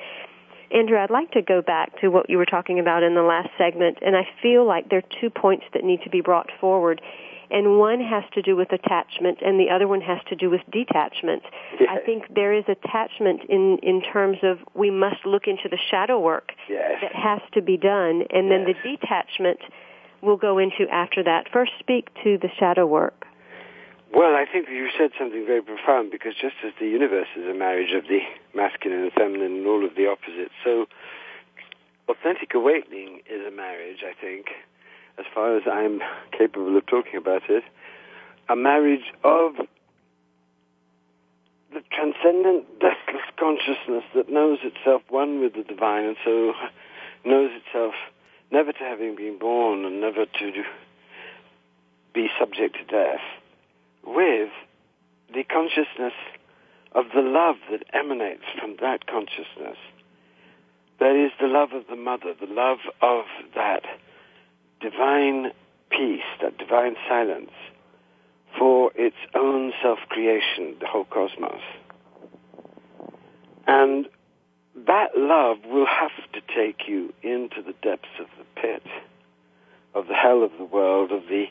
[0.69, 3.49] Andrew, I'd like to go back to what you were talking about in the last
[3.57, 7.01] segment, and I feel like there are two points that need to be brought forward.
[7.49, 10.61] And one has to do with attachment and the other one has to do with
[10.71, 11.43] detachment.
[11.79, 11.89] Yes.
[11.89, 16.19] I think there is attachment in in terms of we must look into the shadow
[16.19, 16.99] work Yes.
[17.01, 19.59] that has to be done and then the detachment
[20.21, 21.45] we'll go into after that.
[21.51, 23.25] First speak to the shadow work.
[24.13, 27.53] Well, I think you said something very profound because just as the universe is a
[27.53, 28.19] marriage of the
[28.55, 30.87] masculine and feminine and all of the opposites, so
[32.07, 34.47] authentic awakening is a marriage, I think,
[35.17, 36.01] as far as I'm
[36.37, 37.63] capable of talking about it,
[38.49, 39.55] a marriage of
[41.73, 46.53] the transcendent, deathless consciousness that knows itself one with the divine and so
[47.25, 47.93] knows itself
[48.51, 50.63] never to having been born and never to
[52.13, 53.21] be subject to death
[54.05, 54.49] with
[55.33, 56.13] the consciousness
[56.93, 59.77] of the love that emanates from that consciousness.
[60.99, 63.83] That is the love of the mother, the love of that
[64.79, 65.51] divine
[65.89, 67.51] peace, that divine silence
[68.57, 71.61] for its own self-creation, the whole cosmos.
[73.67, 74.07] And
[74.85, 78.83] that love will have to take you into the depths of the pit,
[79.93, 81.45] of the hell of the world, of the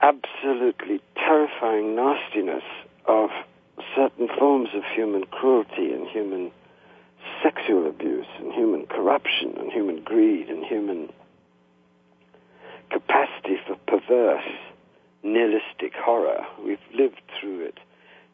[0.00, 2.64] absolutely terrifying nastiness
[3.06, 3.30] of
[3.96, 6.50] certain forms of human cruelty and human
[7.42, 11.08] sexual abuse and human corruption and human greed and human
[12.92, 14.44] capacity for perverse,
[15.22, 16.44] nihilistic horror.
[16.64, 17.78] We've lived through it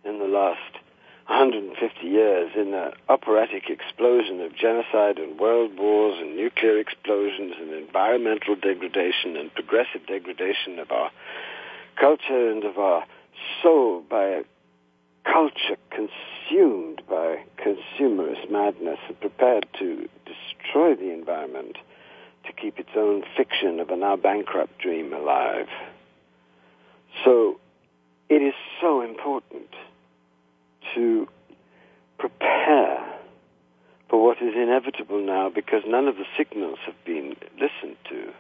[0.04, 0.74] in the last
[1.28, 7.70] 150 years in an operatic explosion of genocide and world wars and nuclear explosions and
[7.72, 11.10] environmental degradation and progressive degradation of our
[12.00, 13.04] culture and of our
[13.62, 14.42] soul by a
[15.24, 21.76] culture consumed by consumerist madness and prepared to destroy the environment
[22.48, 25.68] to keep its own fiction of a now bankrupt dream alive.
[27.24, 27.60] So
[28.28, 29.68] it is so important
[30.94, 31.28] to
[32.18, 33.04] prepare
[34.08, 38.32] for what is inevitable now because none of the signals have been listened to.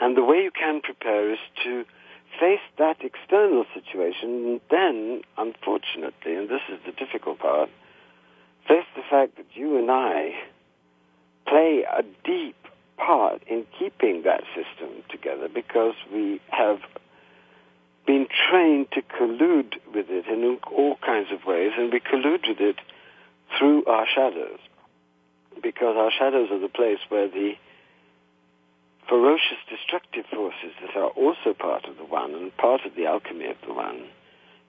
[0.00, 1.84] And the way you can prepare is to
[2.40, 7.68] face that external situation and then, unfortunately, and this is the difficult part,
[8.66, 10.32] face the fact that you and I
[11.46, 12.56] play a deep
[13.04, 16.78] part in keeping that system together because we have
[18.06, 22.60] been trained to collude with it in all kinds of ways, and we collude with
[22.60, 22.76] it
[23.58, 24.58] through our shadows.
[25.62, 27.52] Because our shadows are the place where the
[29.08, 33.46] ferocious destructive forces that are also part of the one and part of the alchemy
[33.46, 34.06] of the one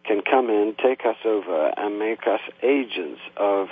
[0.05, 3.67] can come in, take us over, and make us agents of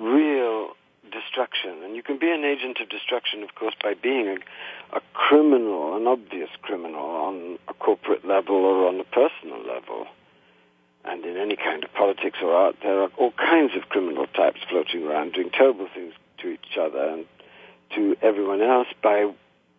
[0.00, 0.70] real
[1.12, 1.84] destruction.
[1.84, 5.96] And you can be an agent of destruction, of course, by being a, a criminal,
[5.96, 10.06] an obvious criminal on a corporate level or on a personal level.
[11.04, 14.60] And in any kind of politics or art, there are all kinds of criminal types
[14.68, 17.26] floating around doing terrible things to each other and
[17.94, 19.30] to everyone else by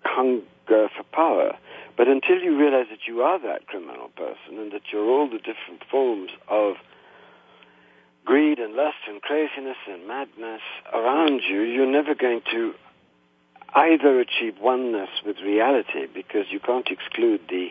[0.04, 1.58] hunger for power.
[1.98, 5.38] But until you realize that you are that criminal person and that you're all the
[5.38, 6.76] different forms of
[8.26, 10.61] greed and lust and craziness and madness
[10.93, 12.74] around you, you're never going to
[13.76, 17.69] either achieve oneness with reality because you can't exclude the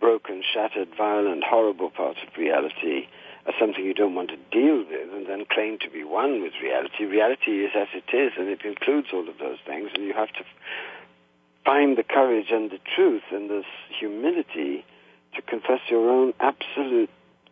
[0.00, 3.06] broken, shattered, violent, horrible parts of reality
[3.46, 6.52] as something you don't want to deal with and then claim to be one with
[6.62, 7.04] reality.
[7.04, 10.32] Reality is as it is and it includes all of those things and you have
[10.32, 10.44] to
[11.64, 13.64] find the courage and the truth and this
[13.98, 14.84] humility
[15.34, 17.10] to confess your own absolute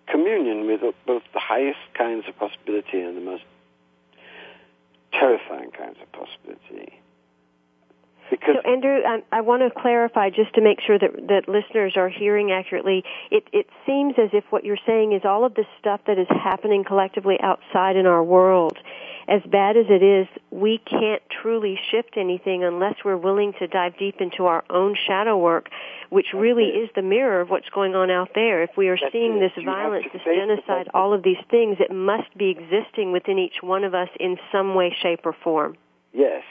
[0.09, 3.45] communion with both the highest kinds of possibility and the most
[5.13, 7.01] terrifying kinds of possibility.
[8.31, 11.93] Because so, Andrew, I, I, want to clarify just to make sure that that listeners
[11.97, 13.05] are hearing accurately.
[13.31, 16.27] It it seems as if what you're saying is all of this stuff that is
[16.31, 18.79] happening collectively outside in our world,
[19.29, 23.97] as bad as it is, we can't truly shift anything unless we're willing to dive
[23.99, 25.69] deep into our own shadow work,
[26.11, 26.85] which That's really it.
[26.85, 28.63] is the mirror of what's going on out there.
[28.63, 29.41] If we are That's seeing it.
[29.41, 33.63] this You violence, this genocide, all of these things, it must be existing within each
[33.63, 35.77] one of us in some way, shape, or form.
[36.13, 36.43] Yes,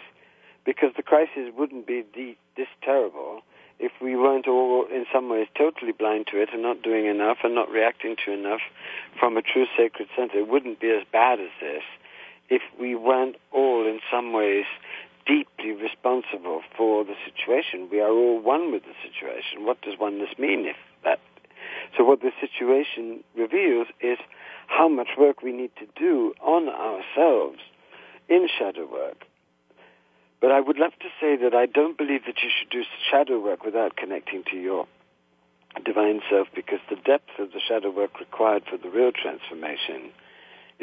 [0.66, 3.42] because the crisis wouldn't be de- this terrible
[3.80, 7.38] if we weren't all, in some ways, totally blind to it and not doing enough
[7.44, 8.62] and not reacting to enough
[9.20, 10.38] from a true sacred center.
[10.40, 11.84] It wouldn't be as bad as this
[12.54, 14.66] if we weren't all, in some ways,
[15.26, 17.90] deeply responsible for the situation.
[17.92, 19.66] We are all one with the situation.
[19.66, 21.20] What does oneness mean if that?
[21.98, 24.20] So what the situation reveals is
[24.68, 27.60] how much work we need to do on ourselves
[28.30, 29.26] in shadow work.
[30.40, 33.40] But I would love to say that I don't believe that you should do shadow
[33.40, 34.86] work without connecting to your
[35.84, 40.12] divine self because the depth of the shadow work required for the real transformation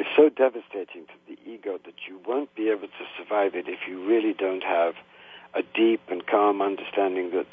[0.01, 3.81] is so devastating to the ego that you won't be able to survive it if
[3.87, 4.95] you really don't have
[5.55, 7.53] a deep and calm understanding that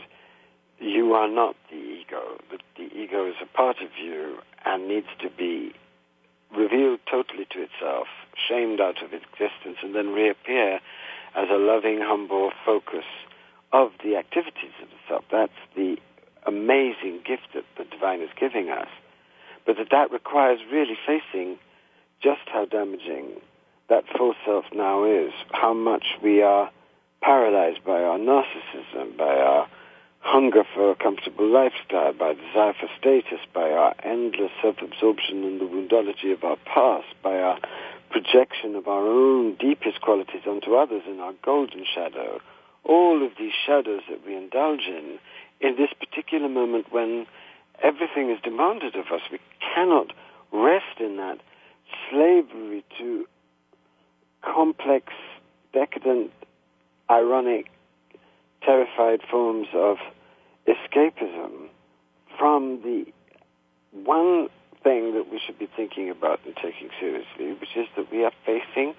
[0.80, 5.08] you are not the ego, that the ego is a part of you and needs
[5.20, 5.74] to be
[6.56, 8.08] revealed totally to itself,
[8.48, 10.80] shamed out of existence, and then reappear
[11.36, 13.06] as a loving, humble focus
[13.74, 15.26] of the activities of the self.
[15.30, 15.98] That's the
[16.46, 18.88] amazing gift that the divine is giving us.
[19.66, 21.58] But that that requires really facing
[22.22, 23.40] just how damaging
[23.90, 26.70] that full self now is, how much we are
[27.22, 29.68] paralyzed by our narcissism, by our
[30.20, 35.66] hunger for a comfortable lifestyle, by desire for status, by our endless self-absorption in the
[35.66, 37.58] woundology of our past, by our
[38.10, 42.40] projection of our own deepest qualities onto others in our golden shadow.
[42.84, 45.20] All of these shadows that we indulge in
[45.60, 47.26] in this particular moment when
[47.82, 49.22] everything is demanded of us.
[49.32, 49.40] We
[49.76, 50.14] cannot
[50.52, 51.40] rest in that
[52.10, 53.26] slavery to
[54.44, 55.14] complex,
[55.74, 56.32] decadent,
[57.10, 57.68] ironic,
[58.64, 59.98] terrified forms of
[60.68, 61.70] escapism
[62.38, 63.06] from the
[63.92, 64.48] one
[64.84, 68.32] thing that we should be thinking about and taking seriously, which is that we are
[68.46, 68.94] facing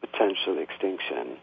[0.00, 1.36] potential extinction,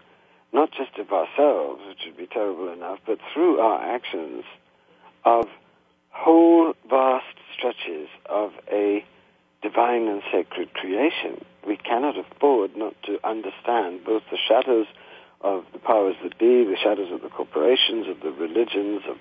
[0.54, 4.44] not just of ourselves, which would be terrible enough, but through our actions
[5.26, 5.46] of
[6.12, 7.26] whole vast
[7.56, 9.04] stretches of a
[9.62, 11.44] divine and sacred creation.
[11.68, 14.88] We cannot afford not to understand both the shadows
[15.42, 19.18] of the powers that be, the shadows of the corporations, of the religions, of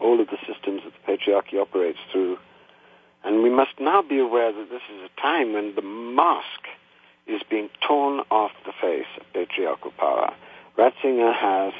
[0.00, 2.38] all of the systems that the patriarchy operates through.
[3.24, 6.66] And we must now be aware that this is a time when the mask
[7.26, 10.34] is being torn off the face of patriarchal power.
[10.76, 11.72] Ratzinger has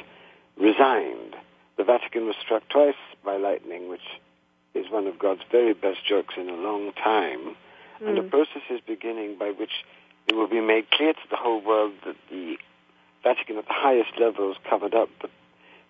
[0.57, 1.35] resigned.
[1.77, 2.95] The Vatican was struck twice
[3.25, 4.01] by lightning, which
[4.93, 7.55] one of God's very best jokes in a long time.
[8.01, 8.09] Mm.
[8.09, 9.83] And a process is beginning by which
[10.27, 12.57] it will be made clear to the whole world that the
[13.23, 15.29] Vatican at the highest levels covered up the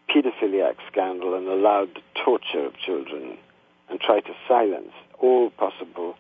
[0.10, 3.38] pedophiliac scandal and allowed the torture of children
[3.90, 6.16] and tried to silence all possible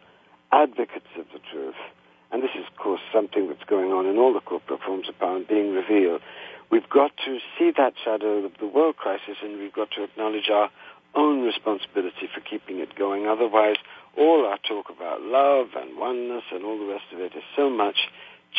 [0.52, 1.76] advocates of the truth.
[2.32, 5.18] And this is, of course, something that's going on in all the corporate forms of
[5.20, 6.22] power and being revealed.
[6.72, 10.50] We've got to see that shadow of the world crisis and we've got to acknowledge
[10.52, 10.72] our
[11.16, 13.28] own responsibility for keeping it going.
[13.28, 13.78] Otherwise,
[14.18, 17.70] all our talk about love and oneness and all the rest of it is so
[17.70, 17.97] much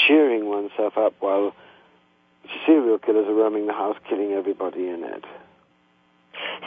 [0.06, 1.54] cheering oneself up while
[2.66, 5.24] serial killers are roaming the house killing everybody in it.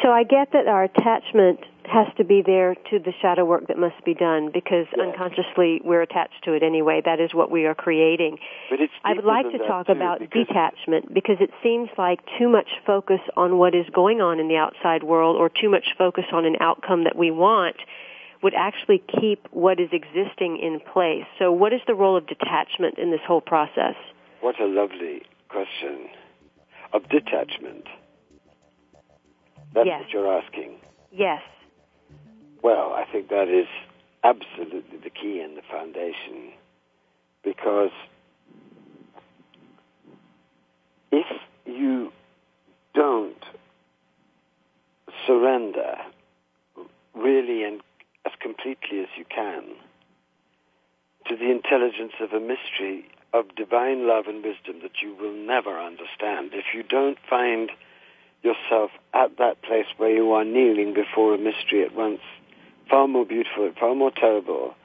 [0.01, 1.59] So I get that our attachment
[1.91, 4.99] has to be there to the shadow work that must be done because yes.
[4.99, 7.01] unconsciously we're attached to it anyway.
[7.03, 8.37] That is what we are creating.
[8.69, 12.19] But it's I would like to talk too, about because detachment because it seems like
[12.37, 15.95] too much focus on what is going on in the outside world or too much
[15.97, 17.77] focus on an outcome that we want
[18.43, 21.25] would actually keep what is existing in place.
[21.39, 23.95] So what is the role of detachment in this whole process?
[24.41, 26.09] What a lovely question
[26.93, 27.85] of detachment.
[29.73, 30.01] That's yes.
[30.01, 30.75] what you're asking.
[31.11, 31.41] Yes.
[32.67, 33.69] Well, I think that is
[34.25, 36.51] absolutely the key and the foundation
[37.41, 37.91] because
[41.09, 41.27] if
[41.65, 42.11] you
[42.93, 43.41] don't
[45.25, 45.95] surrender
[47.15, 47.79] really and
[48.25, 49.63] as completely as you can
[51.29, 55.79] to the intelligence of a mystery of divine love and wisdom that you will never
[55.79, 57.71] understand if you don't find
[58.43, 62.19] yourself at that place where you are kneeling before a mystery at once
[62.89, 64.75] far more beautiful far more terrible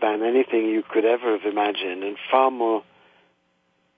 [0.00, 2.82] than anything you could ever have imagined and far more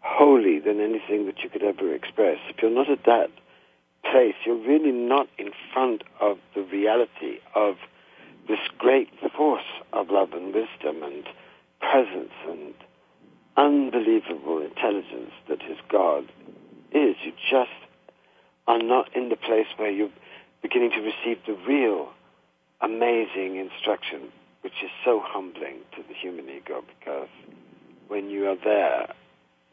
[0.01, 2.39] holy than anything that you could ever express.
[2.49, 3.31] If you're not at that
[4.03, 7.77] place, you're really not in front of the reality of
[8.49, 11.25] this great force of love and wisdom and
[11.81, 12.75] presence and
[13.57, 16.25] unbelievable intelligence that his God
[16.93, 17.17] is.
[17.25, 17.71] You just
[18.67, 20.11] are not in the place where you're
[20.63, 22.09] beginning to receive the real
[22.81, 27.29] amazing instruction, which is so humbling to the human ego because
[28.09, 29.13] when you are there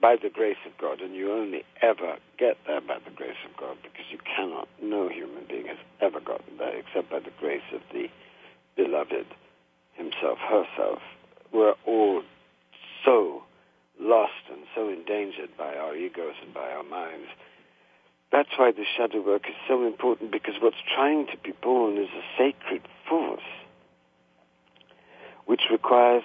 [0.01, 3.55] by the grace of God, and you only ever get there by the grace of
[3.57, 7.65] God because you cannot, no human being has ever gotten there except by the grace
[7.73, 8.07] of the
[8.75, 9.25] beloved
[9.93, 10.99] himself, herself.
[11.53, 12.23] We're all
[13.05, 13.43] so
[13.99, 17.27] lost and so endangered by our egos and by our minds.
[18.35, 22.09] That's why the shadow work is so important because what's trying to be born is
[22.09, 23.39] a sacred force
[25.45, 26.23] which requires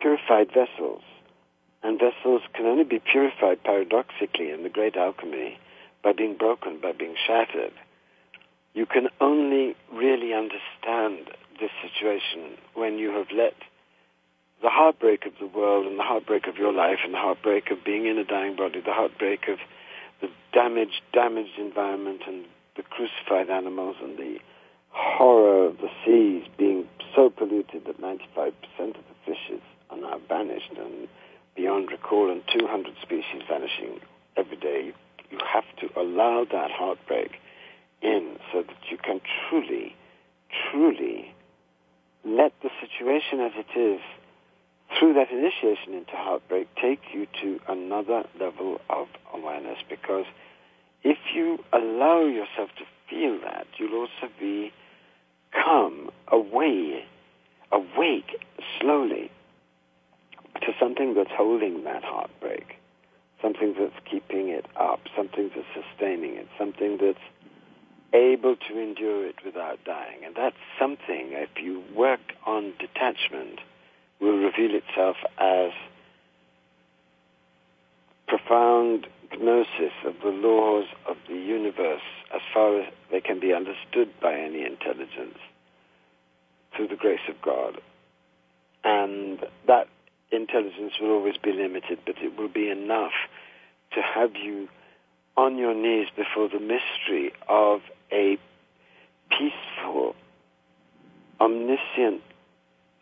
[0.00, 1.02] purified vessels.
[1.82, 5.58] And vessels can only be purified paradoxically in the great alchemy
[6.02, 7.74] by being broken, by being shattered.
[8.72, 11.28] You can only really understand
[11.60, 13.56] this situation when you have let
[14.62, 17.84] the heartbreak of the world and the heartbreak of your life and the heartbreak of
[17.84, 19.58] being in a dying body, the heartbreak of
[20.20, 22.44] the damaged, damaged environment and
[22.76, 24.38] the crucified animals and the
[24.90, 28.18] horror of the seas being so polluted that 95%
[28.78, 31.08] of the fishes are now vanished and
[31.56, 34.00] beyond recall and 200 species vanishing
[34.36, 34.92] every day.
[35.30, 37.32] You have to allow that heartbreak
[38.02, 39.94] in so that you can truly,
[40.70, 41.34] truly
[42.24, 44.00] let the situation as it is
[44.98, 50.24] through that initiation into heartbreak take you to another level of awareness because
[51.02, 54.72] if you allow yourself to feel that, you'll also be
[55.52, 57.04] come away,
[57.72, 58.44] awake
[58.80, 59.30] slowly
[60.60, 62.76] to something that's holding that heartbreak,
[63.40, 67.18] something that's keeping it up, something that's sustaining it, something that's
[68.12, 70.24] able to endure it without dying.
[70.24, 73.60] And that's something, if you work on detachment,
[74.20, 75.72] will reveal itself as
[78.28, 79.06] profound
[79.38, 82.02] gnosis of the laws of the universe
[82.34, 85.38] as far as they can be understood by any intelligence
[86.74, 87.80] through the grace of God.
[88.84, 89.88] And that
[90.30, 93.12] intelligence will always be limited, but it will be enough
[93.92, 94.68] to have you
[95.36, 97.80] on your knees before the mystery of
[98.12, 98.38] a
[99.30, 100.14] peaceful,
[101.40, 102.22] omniscient,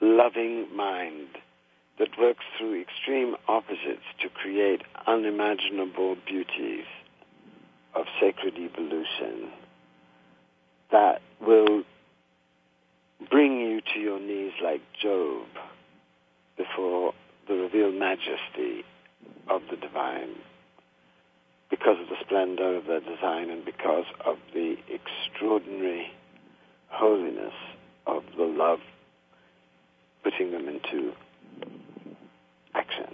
[0.01, 1.29] loving mind
[1.99, 6.85] that works through extreme opposites to create unimaginable beauties
[7.95, 9.51] of sacred evolution
[10.93, 11.83] that will
[13.31, 15.47] bring you to your knees like Job
[16.57, 17.13] before
[17.49, 18.85] the revealed majesty
[19.49, 20.35] of the divine
[21.71, 26.07] because of the splendor of their design and because of the extraordinary
[26.89, 27.55] holiness
[28.07, 28.81] of the love
[30.29, 31.13] putting them into
[32.75, 33.07] action.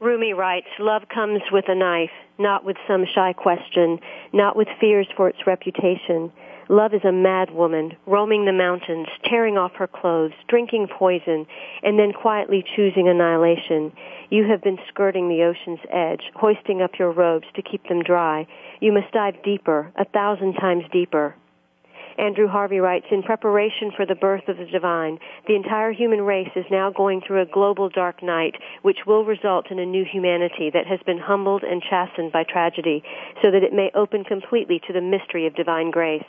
[0.00, 4.00] Rumi writes, love comes with a knife, not with some shy question,
[4.32, 6.32] not with fears for its reputation.
[6.68, 11.46] Love is a mad woman, roaming the mountains, tearing off her clothes, drinking poison,
[11.84, 13.92] and then quietly choosing annihilation.
[14.30, 18.46] You have been skirting the ocean's edge, hoisting up your robes to keep them dry.
[18.80, 21.36] You must dive deeper, a thousand times deeper.
[22.18, 26.50] Andrew Harvey writes, in preparation for the birth of the divine, the entire human race
[26.54, 30.70] is now going through a global dark night, which will result in a new humanity
[30.72, 33.02] that has been humbled and chastened by tragedy,
[33.42, 36.24] so that it may open completely to the mystery of divine grace.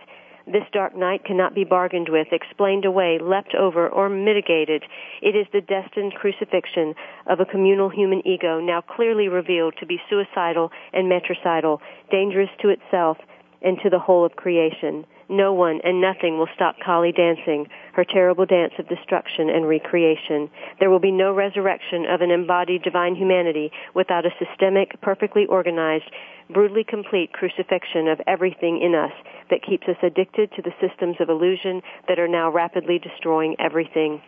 [0.45, 4.83] This dark night cannot be bargained with, explained away, leapt over, or mitigated.
[5.21, 6.95] It is the destined crucifixion
[7.27, 11.81] of a communal human ego now clearly revealed to be suicidal and matricidal,
[12.11, 13.17] dangerous to itself
[13.61, 15.05] and to the whole of creation.
[15.33, 20.47] No one and nothing will stop Kali dancing, her terrible dance of destruction and recreation.
[20.79, 26.05] There will be no resurrection of an embodied divine humanity without a systemic, perfectly organized,
[26.51, 29.11] brutally complete crucifixion of everything in us
[29.49, 34.21] that keeps us addicted to the systems of illusion that are now rapidly destroying everything.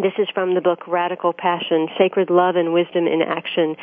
[0.00, 3.74] This is from the book Radical Passion, Sacred Love and Wisdom in Action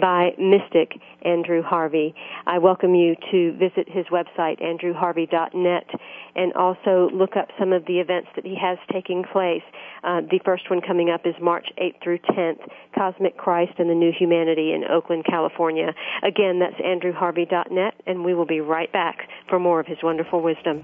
[0.00, 2.14] by mystic Andrew Harvey.
[2.46, 5.90] I welcome you to visit his website, andrewharvey.net,
[6.34, 9.60] and also look up some of the events that he has taking place.
[10.02, 13.94] Uh, the first one coming up is March 8th through 10th, Cosmic Christ and the
[13.94, 15.92] New Humanity in Oakland, California.
[16.22, 20.80] Again, that's andrewharvey.net, and we will be right back for more of his wonderful wisdom.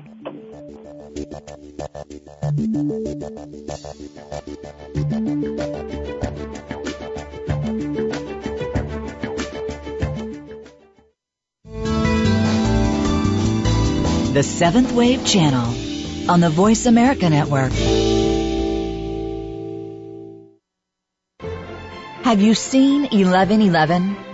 [14.35, 17.73] The Seventh Wave Channel on the Voice America Network.
[22.25, 24.34] Have you seen 1111?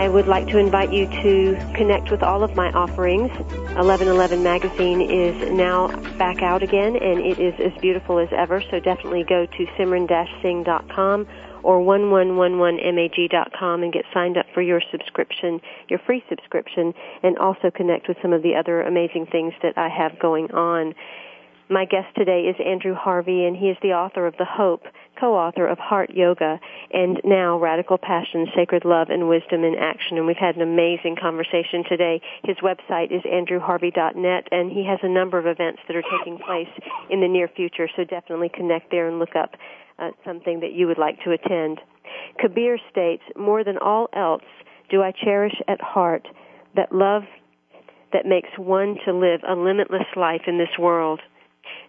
[0.00, 3.28] I would like to invite you to connect with all of my offerings.
[3.76, 8.80] 1111 magazine is now back out again and it is as beautiful as ever, so
[8.80, 11.26] definitely go to simran-singh.com
[11.62, 18.08] or 1111mag.com and get signed up for your subscription, your free subscription, and also connect
[18.08, 20.94] with some of the other amazing things that I have going on.
[21.70, 24.86] My guest today is Andrew Harvey, and he is the author of The Hope,
[25.20, 26.58] co-author of Heart Yoga,
[26.92, 30.18] and now Radical Passion, Sacred Love, and Wisdom in Action.
[30.18, 32.20] And we've had an amazing conversation today.
[32.42, 36.66] His website is andrewharvey.net, and he has a number of events that are taking place
[37.08, 39.54] in the near future, so definitely connect there and look up
[40.00, 41.78] uh, something that you would like to attend.
[42.40, 44.42] Kabir states, more than all else,
[44.90, 46.26] do I cherish at heart
[46.74, 47.22] that love
[48.12, 51.20] that makes one to live a limitless life in this world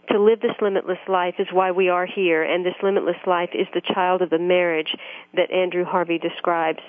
[0.09, 3.67] to live this limitless life is why we are here, and this limitless life is
[3.74, 4.95] the child of the marriage
[5.34, 6.80] that Andrew Harvey describes.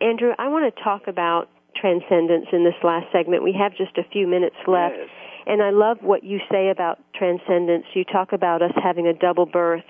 [0.00, 3.42] Andrew, I want to talk about transcendence in this last segment.
[3.42, 4.96] We have just a few minutes left.
[4.98, 5.08] Yes.
[5.46, 7.86] And I love what you say about transcendence.
[7.94, 9.84] You talk about us having a double birth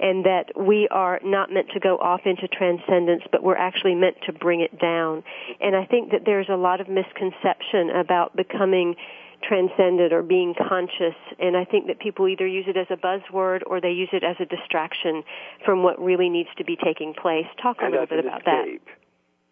[0.00, 4.16] and that we are not meant to go off into transcendence, but we're actually meant
[4.24, 5.22] to bring it down.
[5.60, 8.96] And I think that there's a lot of misconception about becoming
[9.42, 13.60] transcended or being conscious and I think that people either use it as a buzzword
[13.66, 15.22] or they use it as a distraction
[15.64, 17.46] from what really needs to be taking place.
[17.60, 18.66] Talk a and little bit about that.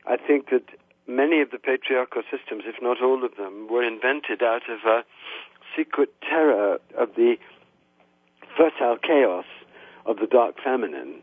[0.06, 0.64] I think that
[1.06, 5.04] many of the patriarchal systems, if not all of them, were invented out of a
[5.76, 7.36] secret terror of the
[8.56, 9.44] fertile chaos
[10.06, 11.22] of the dark feminine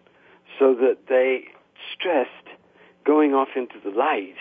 [0.59, 1.45] so that they
[1.93, 2.29] stressed
[3.05, 4.35] going off into the light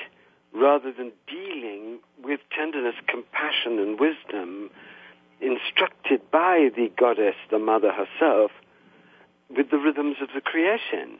[0.56, 4.70] rather than dealing with tenderness, compassion, and wisdom
[5.40, 8.50] instructed by the goddess, the mother herself,
[9.54, 11.18] with the rhythms of the creation.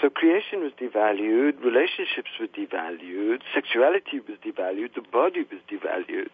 [0.00, 6.32] So creation was devalued, relationships were devalued, sexuality was devalued, the body was devalued.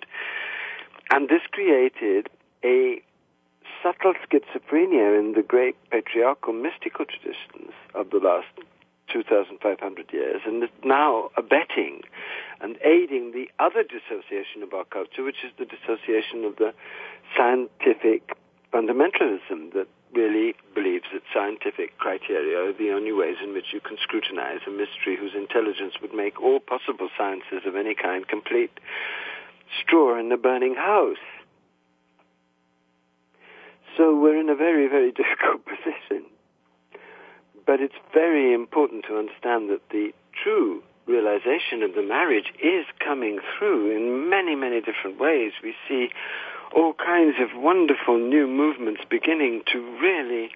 [1.10, 2.28] And this created
[2.64, 3.02] a
[3.82, 8.46] subtle schizophrenia in the great patriarchal mystical traditions of the last
[9.12, 12.02] 2,500 years, and is now abetting
[12.60, 16.72] and aiding the other dissociation of our culture, which is the dissociation of the
[17.36, 18.36] scientific
[18.72, 23.96] fundamentalism that really believes that scientific criteria are the only ways in which you can
[24.02, 28.70] scrutinize a mystery whose intelligence would make all possible sciences of any kind complete
[29.80, 31.16] straw in the burning house.
[33.96, 36.24] So we're in a very, very difficult position.
[37.68, 43.40] But it's very important to understand that the true realization of the marriage is coming
[43.44, 45.52] through in many, many different ways.
[45.62, 46.08] We see
[46.74, 50.48] all kinds of wonderful new movements beginning to really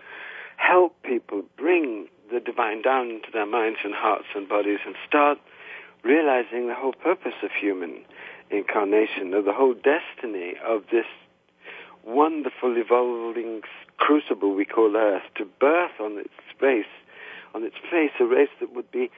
[0.57, 5.37] help people bring the divine down into their minds and hearts and bodies and start
[6.03, 8.07] realizing the whole purpose of human
[8.51, 11.05] incarnation, of the whole destiny of this
[12.05, 13.61] wonderful evolving
[13.99, 16.87] crucible we call Earth to birth on its face,
[17.55, 19.11] on its face a race that would be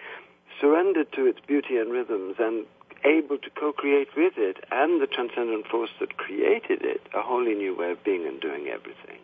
[0.60, 2.66] surrendered to its beauty and rhythms and
[3.04, 7.76] able to co-create with it and the transcendent force that created it a wholly new
[7.76, 9.18] way of being and doing everything.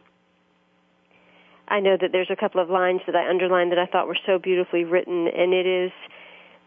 [1.68, 4.18] I know that there's a couple of lines that I underlined that I thought were
[4.26, 5.92] so beautifully written, and it is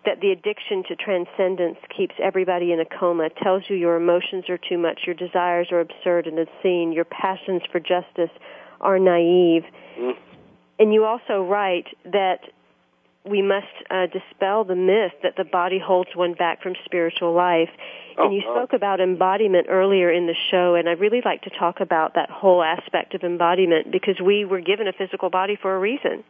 [0.06, 4.58] that the addiction to transcendence keeps everybody in a coma, tells you your emotions are
[4.58, 8.32] too much, your desires are absurd and obscene, your passions for justice
[8.82, 9.64] are naive.
[10.00, 10.16] Mm.
[10.80, 12.40] And you also write that
[13.26, 17.70] we must uh, dispel the myth that the body holds one back from spiritual life.
[18.18, 18.56] Oh, and you oh.
[18.56, 22.30] spoke about embodiment earlier in the show, and I'd really like to talk about that
[22.30, 26.24] whole aspect of embodiment because we were given a physical body for a reason.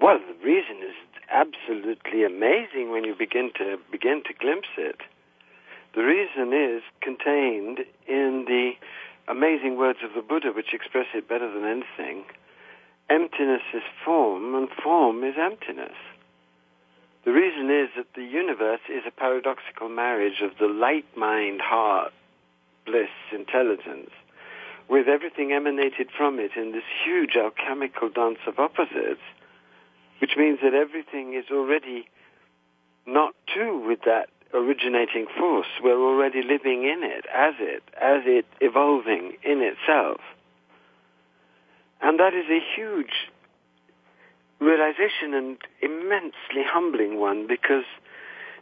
[0.00, 0.94] Well, the reason is
[1.30, 5.00] absolutely amazing when you begin to begin to glimpse it.
[5.94, 8.72] The reason is contained in the
[9.26, 12.24] amazing words of the Buddha, which express it better than anything.
[13.10, 15.96] Emptiness is form, and form is emptiness.
[17.24, 22.12] The reason is that the universe is a paradoxical marriage of the light mind, heart,
[22.84, 24.10] bliss, intelligence,
[24.88, 29.20] with everything emanated from it in this huge alchemical dance of opposites,
[30.20, 32.08] which means that everything is already
[33.06, 35.66] not two with that originating force.
[35.82, 40.20] We're already living in it, as it, as it evolving in itself.
[42.00, 43.30] And that is a huge
[44.60, 47.84] realization and immensely humbling one because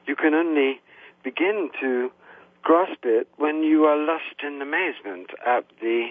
[0.06, 0.80] you can only
[1.22, 2.10] begin to
[2.62, 6.08] grasp it when you are lost in amazement at the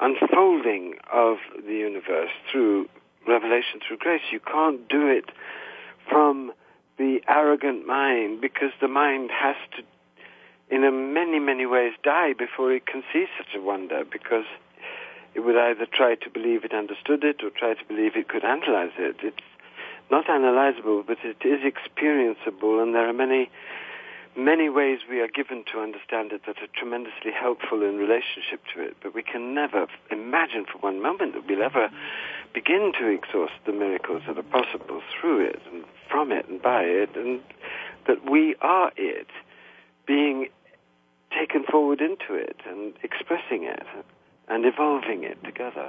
[0.00, 2.88] unfolding of the universe through
[3.28, 4.22] revelation, through grace.
[4.32, 5.26] You can't do it
[6.08, 6.52] from
[6.98, 9.82] the arrogant mind because the mind has to,
[10.74, 14.44] in many, many ways, die before it can see such a wonder because
[15.34, 18.44] it would either try to believe it understood it or try to believe it could
[18.44, 19.16] analyze it.
[19.22, 19.36] It's
[20.10, 23.48] not analyzable, but it is experienceable, and there are many,
[24.36, 28.82] many ways we are given to understand it that are tremendously helpful in relationship to
[28.82, 28.96] it.
[29.02, 31.90] But we can never imagine for one moment that we'll ever
[32.52, 36.82] begin to exhaust the miracles that are possible through it and from it and by
[36.82, 37.40] it, and
[38.08, 39.28] that we are it,
[40.06, 40.48] being
[41.30, 43.86] taken forward into it and expressing it
[44.50, 45.88] and evolving it together.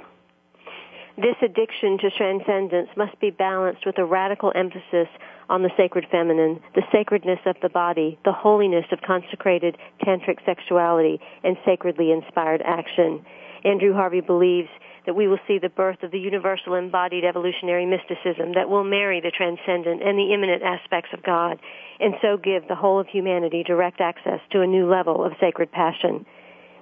[1.18, 5.08] This addiction to transcendence must be balanced with a radical emphasis
[5.50, 11.20] on the sacred feminine, the sacredness of the body, the holiness of consecrated tantric sexuality,
[11.44, 13.22] and sacredly inspired action.
[13.62, 14.70] Andrew Harvey believes
[15.04, 19.20] that we will see the birth of the universal embodied evolutionary mysticism that will marry
[19.20, 21.58] the transcendent and the immanent aspects of God,
[22.00, 25.70] and so give the whole of humanity direct access to a new level of sacred
[25.72, 26.24] passion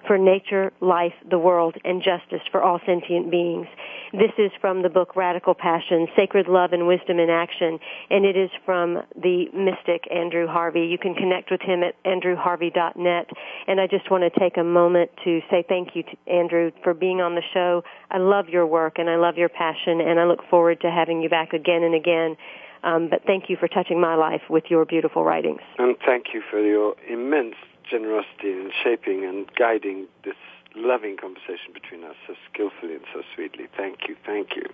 [0.06, 3.66] for nature, life, the world, and justice for all sentient beings.
[4.12, 7.78] This is from the book Radical Passion, Sacred Love and Wisdom in Action,
[8.10, 10.86] and it is from the mystic Andrew Harvey.
[10.90, 13.30] You can connect with him at andrewharvey.net.
[13.68, 16.94] And I just want to take a moment to say thank you to Andrew for
[16.94, 17.82] being on the show.
[18.10, 21.22] I love your work and I love your passion, and I look forward to having
[21.22, 22.36] you back again and again.
[22.82, 25.60] Um, but thank you for touching my life with your beautiful writings.
[25.78, 27.54] And thank you for your immense
[27.90, 30.36] generosity in shaping and guiding this
[30.74, 33.66] loving conversation between us so skillfully and so sweetly.
[33.76, 34.64] Thank you, thank you.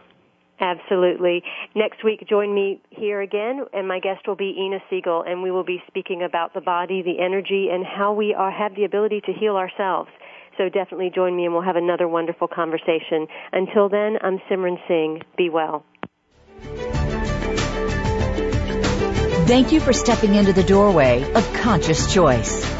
[0.59, 1.43] Absolutely.
[1.75, 5.51] Next week, join me here again, and my guest will be Inna Segal, and we
[5.51, 9.21] will be speaking about the body, the energy, and how we are, have the ability
[9.27, 10.09] to heal ourselves.
[10.57, 13.27] So definitely join me, and we'll have another wonderful conversation.
[13.53, 15.23] Until then, I'm Simran Singh.
[15.37, 15.85] Be well.
[19.47, 22.76] Thank you for stepping into the doorway of conscious choice